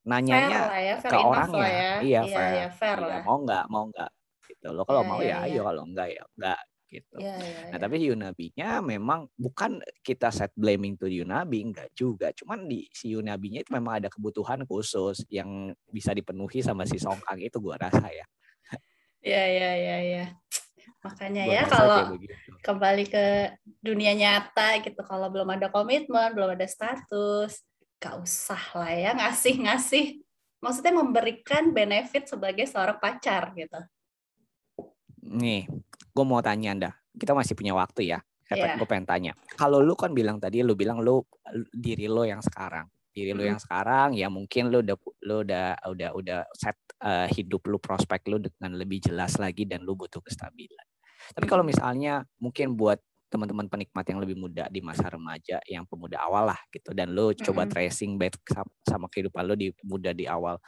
[0.00, 1.58] nanyanya ya, fair ke enough orangnya.
[1.58, 1.66] ya.
[1.66, 2.52] Iya, iya, fair.
[2.54, 3.20] iya, fair Iya, lah.
[3.26, 4.10] mau nggak mau nggak
[4.46, 4.66] gitu.
[4.70, 5.50] Lo kalau Iya, mau iya, ya iya.
[5.50, 6.58] ayo, kalau enggak ya enggak
[6.90, 7.16] gitu.
[7.22, 7.82] Iya, iya, Nah, iya.
[7.86, 12.34] tapi Yunabinya memang bukan kita set blaming to Yunabi, enggak juga.
[12.34, 17.38] Cuman di si Yunabinya itu memang ada kebutuhan khusus yang bisa dipenuhi sama si Songkang
[17.38, 18.26] itu gua rasa ya.
[19.22, 20.26] Iya, iya, iya, iya.
[21.00, 22.00] Makanya Gua ya kalau
[22.60, 23.24] kembali ke
[23.80, 27.64] dunia nyata gitu kalau belum ada komitmen belum ada status
[28.00, 30.20] gak usah lah ya ngasih-ngasih
[30.60, 33.80] maksudnya memberikan benefit sebagai seorang pacar gitu
[35.22, 35.68] Nih,
[36.12, 36.90] gua mau tanya Anda.
[37.12, 38.20] Kita masih punya waktu ya.
[38.50, 38.82] Iya.
[38.82, 39.32] gue pengen tanya.
[39.54, 41.22] Kalau lu kan bilang tadi lu bilang lu
[41.70, 42.82] diri lo yang sekarang.
[43.14, 43.50] Diri lu Mhm.
[43.54, 48.26] yang sekarang ya mungkin lu udah lu udah udah udah set eh, hidup lu prospek
[48.26, 50.82] lu dengan lebih jelas lagi dan lu butuh kestabilan.
[51.30, 52.98] Tapi kalau misalnya mungkin buat
[53.30, 57.30] teman-teman penikmat yang lebih muda di masa remaja yang pemuda awal lah gitu dan lu
[57.46, 60.58] coba tracing back sam- sama kehidupan lu di muda di awal.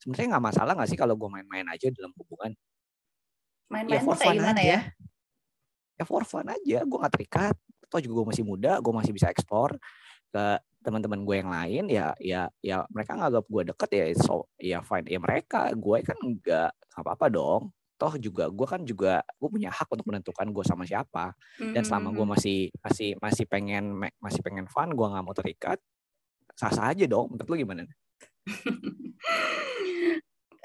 [0.00, 2.56] Sebenarnya nggak masalah nggak sih kalau gue main-main aja dalam hubungan?
[3.66, 4.70] Main-main for tuh kayak fun gimana aja.
[4.70, 4.80] ya
[5.96, 6.84] ya for fun aja.
[6.84, 7.56] Gue gak terikat.
[7.86, 9.78] Atau juga gue masih muda gue masih bisa ekspor
[10.34, 10.44] ke
[10.84, 11.84] teman-teman gue yang lain.
[11.88, 15.08] Ya ya ya mereka nganggap gue deket ya so ya fine.
[15.08, 17.72] Ya mereka gue kan nggak apa-apa dong.
[17.96, 21.32] Toh juga gue kan juga gue punya hak untuk menentukan gue sama siapa.
[21.56, 25.80] Dan selama gue masih masih masih pengen masih pengen fun gue nggak mau terikat
[26.56, 27.32] sah sah aja dong.
[27.32, 27.82] Menurut lu gimana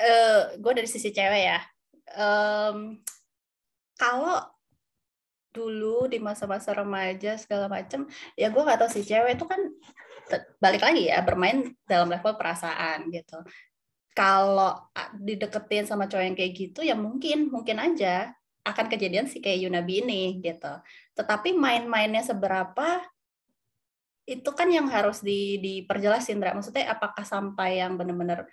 [0.02, 1.60] eh gue dari sisi cewek ya.
[2.16, 2.99] Em,
[3.95, 4.43] kalau
[5.51, 8.07] dulu di masa-masa remaja segala macem,
[8.39, 9.62] ya gue nggak tahu si cewek itu kan
[10.64, 13.43] balik lagi ya bermain dalam level perasaan gitu.
[14.12, 18.32] Kalau dideketin sama cowok yang kayak gitu, ya mungkin mungkin aja
[18.62, 20.72] akan kejadian sih kayak Yunabi ini gitu.
[21.18, 23.01] Tetapi main-mainnya seberapa
[24.30, 26.53] itu kan yang harus di, diperjelas Indra.
[26.53, 28.47] Maksudnya apakah sampai yang benar-benar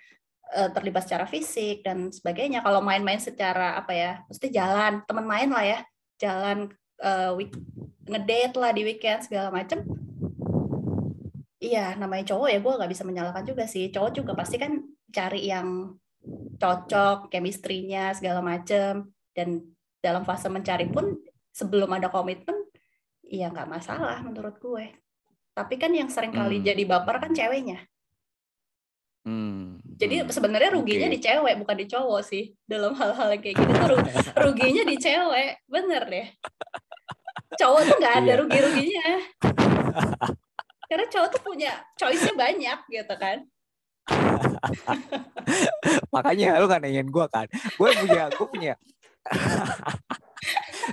[0.49, 2.65] terlibat secara fisik dan sebagainya.
[2.65, 5.79] Kalau main-main secara apa ya, mesti jalan, teman main lah ya,
[6.17, 7.53] jalan eh, week,
[8.09, 9.85] ngedate lah di weekend segala macem.
[11.59, 13.91] Iya, namanya cowok ya gue nggak bisa menyalahkan juga sih.
[13.93, 14.79] Cowok juga pasti kan
[15.11, 15.93] cari yang
[16.57, 19.11] cocok, chemistry-nya segala macem.
[19.35, 19.61] Dan
[19.99, 21.19] dalam fase mencari pun
[21.51, 22.55] sebelum ada komitmen,
[23.27, 24.97] iya nggak masalah menurut gue.
[25.53, 26.67] Tapi kan yang sering kali Hmm.
[26.71, 27.83] jadi baper kan ceweknya.
[29.99, 31.13] Jadi hmm, sebenarnya ruginya oke.
[31.13, 34.07] di cewek bukan di cowok sih dalam hal-hal kayak gini tuh ru-
[34.47, 36.27] ruginya di cewek bener deh.
[37.59, 38.39] Cowok tuh nggak ada Iya.
[38.39, 39.07] rugi-ruginya.
[40.89, 43.37] Karena cowok tuh punya choice-nya banyak gitu kan.
[46.09, 47.45] makanya lu kan nanyain gue kan
[47.77, 48.73] gue punya gue punya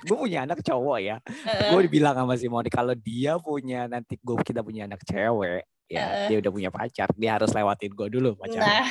[0.05, 1.73] gue punya anak cowok ya Heeh.
[1.73, 6.03] gue dibilang sama si Moni kalau dia punya nanti gue kita punya anak cewek ya
[6.03, 6.27] Heeh.
[6.29, 8.85] dia udah punya pacar dia harus lewatin gue dulu pacar Nah,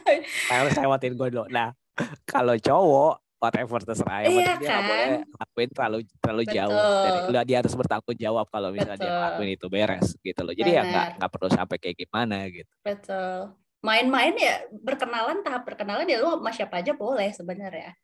[0.52, 1.76] harus lewatin gue dulu nah
[2.24, 4.82] kalau cowok whatever terserah yang Iya dia kan?
[4.82, 7.00] boleh lakuin terlalu terlalu jauh Betul.
[7.02, 9.16] dari lu- dia harus bertanggung jawab kalau misalnya dia Betul.
[9.16, 11.16] ngelakuin itu beres gitu loh jadi ya nggak Benar.
[11.16, 13.36] nggak perlu sampai kayak gimana gitu betul.
[13.80, 17.96] Main-main ya berkenalan tahap berkenalan ya lu sama siapa aja boleh sebenarnya.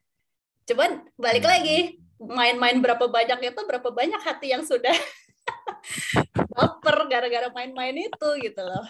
[0.64, 1.52] Cuman balik Hmm.
[1.52, 1.78] lagi
[2.16, 4.88] main-main berapa banyak itu berapa banyak hati yang sudah
[6.56, 8.86] baper gara-gara main-main itu gitu loh.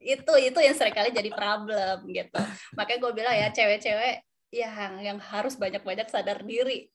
[0.00, 2.40] Itu itu yang sering kali jadi problem gitu.
[2.76, 4.24] Makanya gue bilang ya cewek-cewek
[4.54, 6.88] yang yang harus banyak-banyak sadar diri.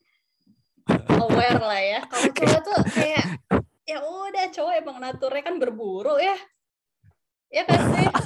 [1.21, 1.99] Aware lah ya.
[2.09, 3.25] Kalau cowok tuh kayak
[3.85, 6.37] ya udah cowok emang naturnya kan berburu ya.
[7.51, 8.07] Ya kan sih?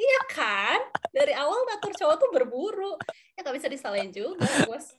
[0.00, 0.80] Iya kan?
[1.12, 2.96] Dari awal natur cowok tuh berburu.
[3.36, 4.96] Ya nggak bisa disalahin juga, bos.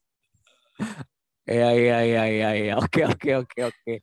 [1.49, 2.73] Iya iya iya iya iya.
[2.77, 3.93] Oke oke oke oke.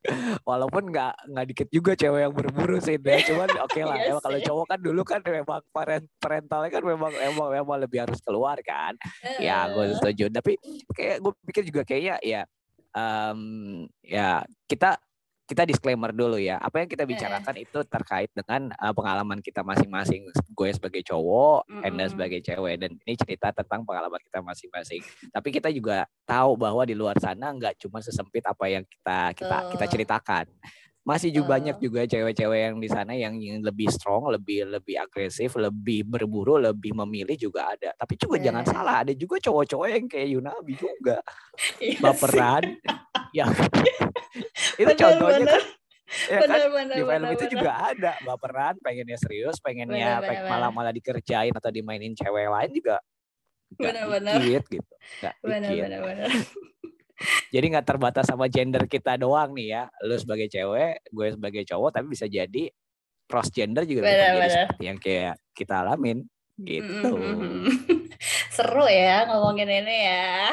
[0.42, 4.22] Walaupun nggak nggak dikit juga cewek yang berburu sih deh cuman oke lah Iya emang
[4.26, 8.58] kalau cowok kan dulu kan memang parent parentalnya kan memang emang memang lebih harus keluar
[8.66, 8.98] kan.
[9.38, 10.26] Ya gue setuju.
[10.34, 10.58] Tapi
[10.90, 12.42] kayak gue pikir juga kayaknya ya
[12.98, 13.40] em,
[14.02, 14.98] ya kita
[15.48, 17.08] kita disclaimer dulu ya apa yang kita Eh.
[17.08, 22.12] bicarakan itu terkait dengan eh, pengalaman kita masing-masing gue sebagai cowok Enda Mm-mm.
[22.12, 25.00] sebagai cewek dan ini cerita tentang pengalaman kita masing-masing
[25.32, 29.56] tapi kita juga tahu bahwa di luar sana nggak cuma sesempit apa yang kita kita
[29.72, 29.92] kita Betul.
[29.96, 30.46] ceritakan
[31.08, 31.52] Masih juga Oh.
[31.56, 36.60] banyak juga cewek-cewek yang di sana yang yang lebih strong, lebih lebih agresif, lebih berburu,
[36.60, 37.96] lebih memilih juga ada.
[37.96, 38.68] Tapi juga jangan Eh.
[38.68, 41.16] salah, ada juga cowok-cowok yang kayak Yunabi juga
[41.80, 42.76] Iya baperan.
[43.32, 43.46] Ya
[44.80, 45.52] itu Bener, contohnya bener.
[45.58, 45.62] kan,
[46.28, 46.48] ya kan?
[46.48, 47.54] Bener, bener, di film bener, itu bener.
[47.58, 52.46] juga ada baperan, pengennya serius, pengennya Bener, peng- bener, malah malah dikerjain atau dimainin cewek
[52.48, 52.96] lain juga
[53.76, 54.34] Bener, bener.
[54.40, 54.92] dikit gitu,
[55.44, 55.82] Bener, dikit.
[55.84, 56.30] bener, bener.
[57.54, 59.82] Jadi nggak terbatas sama gender kita doang nih ya.
[60.06, 62.70] Lu sebagai cewek, gue sebagai cowok, tapi bisa jadi
[63.26, 64.50] cross gender juga Bener, jadi bener.
[64.54, 66.18] seperti yang kayak kita alamin
[66.62, 67.12] gitu.
[67.18, 67.66] Mm-mm.
[68.54, 70.48] Seru ya ngomongin ini ya.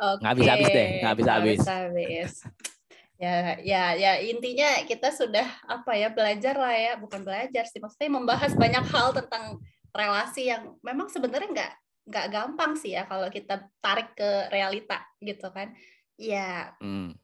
[0.00, 0.20] Oke.
[0.22, 1.60] Nggak bisa habis deh, nggak bisa habis.
[1.66, 2.32] habis.
[3.14, 8.10] Ya, ya, ya intinya kita sudah apa ya belajar lah ya, bukan belajar sih, maksudnya
[8.10, 9.62] membahas banyak hal tentang
[9.94, 11.72] relasi yang memang sebenarnya nggak
[12.04, 15.72] nggak gampang sih ya kalau kita tarik ke realita gitu kan.
[16.18, 17.14] Ya Hmm.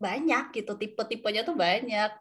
[0.00, 2.12] banyak gitu tipe-tipenya tuh banyak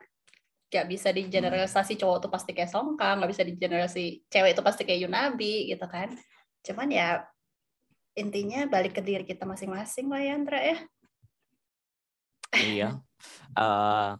[0.69, 4.61] nggak bisa di generalisasi cowok tuh pasti kayak Songkang nggak bisa di generasi cewek itu
[4.61, 6.13] pasti kayak Yunabi gitu kan
[6.61, 7.23] cuman ya
[8.17, 10.77] intinya balik ke diri kita masing-masing lah ya Andra ya
[12.55, 12.89] Iya.
[13.49, 14.11] Eh,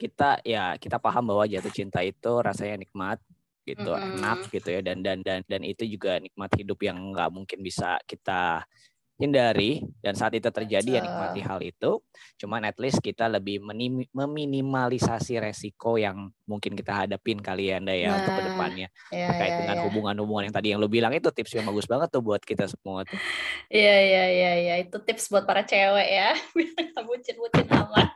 [0.00, 3.22] kita ya kita paham bahwa jatuh cinta itu rasanya nikmat
[3.62, 4.18] gitu, Mm-mm.
[4.18, 8.00] enak gitu ya dan dan dan dan itu juga nikmat hidup yang nggak mungkin bisa
[8.10, 8.66] kita
[9.20, 11.12] hindari dan saat itu terjadi ya Betul.
[11.12, 11.90] nikmati hal itu.
[12.40, 17.92] Cuman at least kita lebih menim- meminimalisasi resiko yang mungkin kita hadapin kali ya Anda
[17.92, 19.82] ya untuk Nah, ke depannya ya, terkait ya, dengan ya.
[19.84, 23.04] hubungan-hubungan yang tadi yang lo bilang itu tips yang bagus banget tuh buat kita semua
[23.04, 23.20] tuh.
[23.68, 28.08] Iya iya iya iya itu tips buat para cewek ya biar bucin-bucin amat.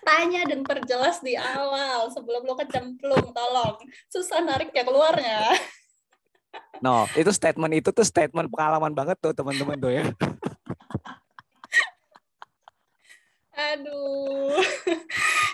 [0.00, 3.76] Tanya dan perjelas di awal sebelum lo kecemplung tolong
[4.08, 5.52] susah nariknya keluarnya.
[6.78, 10.04] No, itu statement itu tuh statement pengalaman banget tuh teman-teman tuh ya.
[13.56, 14.52] Aduh,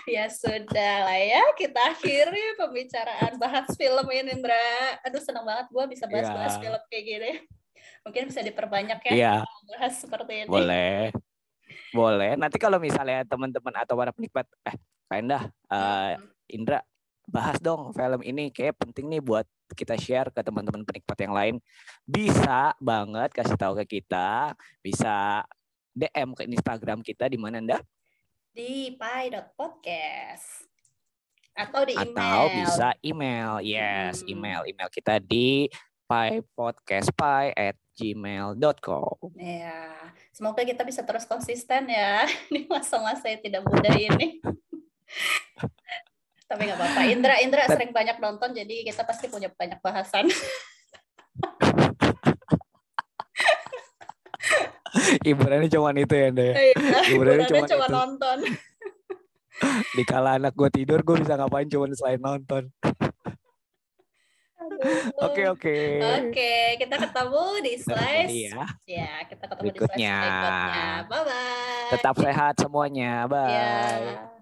[0.03, 4.59] ya sudah lah ya kita akhiri pembicaraan bahas film ini Indra.
[5.07, 6.61] Aduh seneng banget gue bisa bahas-bahas Ya.
[6.67, 7.31] film kayak gini.
[8.03, 9.33] Mungkin bisa diperbanyak ya Iya.
[9.71, 10.49] bahas seperti ini.
[10.51, 11.15] Boleh.
[11.95, 12.35] Boleh.
[12.35, 14.75] Nanti kalau misalnya teman-teman atau para penikmat eh
[15.07, 16.27] Kak Endah, eh, Hmm.
[16.51, 16.79] Indra
[17.23, 21.55] bahas dong film ini kayak penting nih buat kita share ke teman-teman penikmat yang lain.
[22.03, 25.43] Bisa banget kasih tahu ke kita, bisa
[25.91, 27.77] DM ke Instagram kita di mana Anda
[28.49, 30.69] Di pi.podcast
[31.53, 32.17] atau di email.
[32.17, 33.51] atau bisa email.
[33.61, 34.33] Yes, Hmm.
[34.33, 34.61] email.
[34.65, 35.69] Email kita di
[36.05, 39.37] pipodcastpie at gmail.com.
[39.37, 39.93] Ya,
[40.33, 44.41] semoga kita bisa terus konsisten ya di masa-masa yang tidak mudah ini.
[46.47, 47.01] Tapi nggak apa-apa.
[47.09, 50.27] Indra, Indra sering banyak nonton, jadi kita pasti punya banyak bahasan.
[55.25, 56.53] Hiburannya cuma itu ya, Anda ya.
[56.53, 56.75] Iya,
[57.09, 58.37] Hiburannya cuman cuma nonton.
[59.97, 62.69] Di kala anak gue tidur, gue bisa ngapain cuma selain nonton.
[65.21, 65.77] Oke, oke.
[66.19, 68.31] Oke, kita ketemu di slice.
[68.51, 68.63] ya.
[68.83, 70.15] Ya, kita ketemu Berikutnya.
[70.19, 70.87] di slice berikutnya.
[71.07, 71.89] Bye bye.
[71.93, 73.11] Tetap sehat semuanya.
[73.29, 73.53] Bye.
[73.53, 74.32] Ya.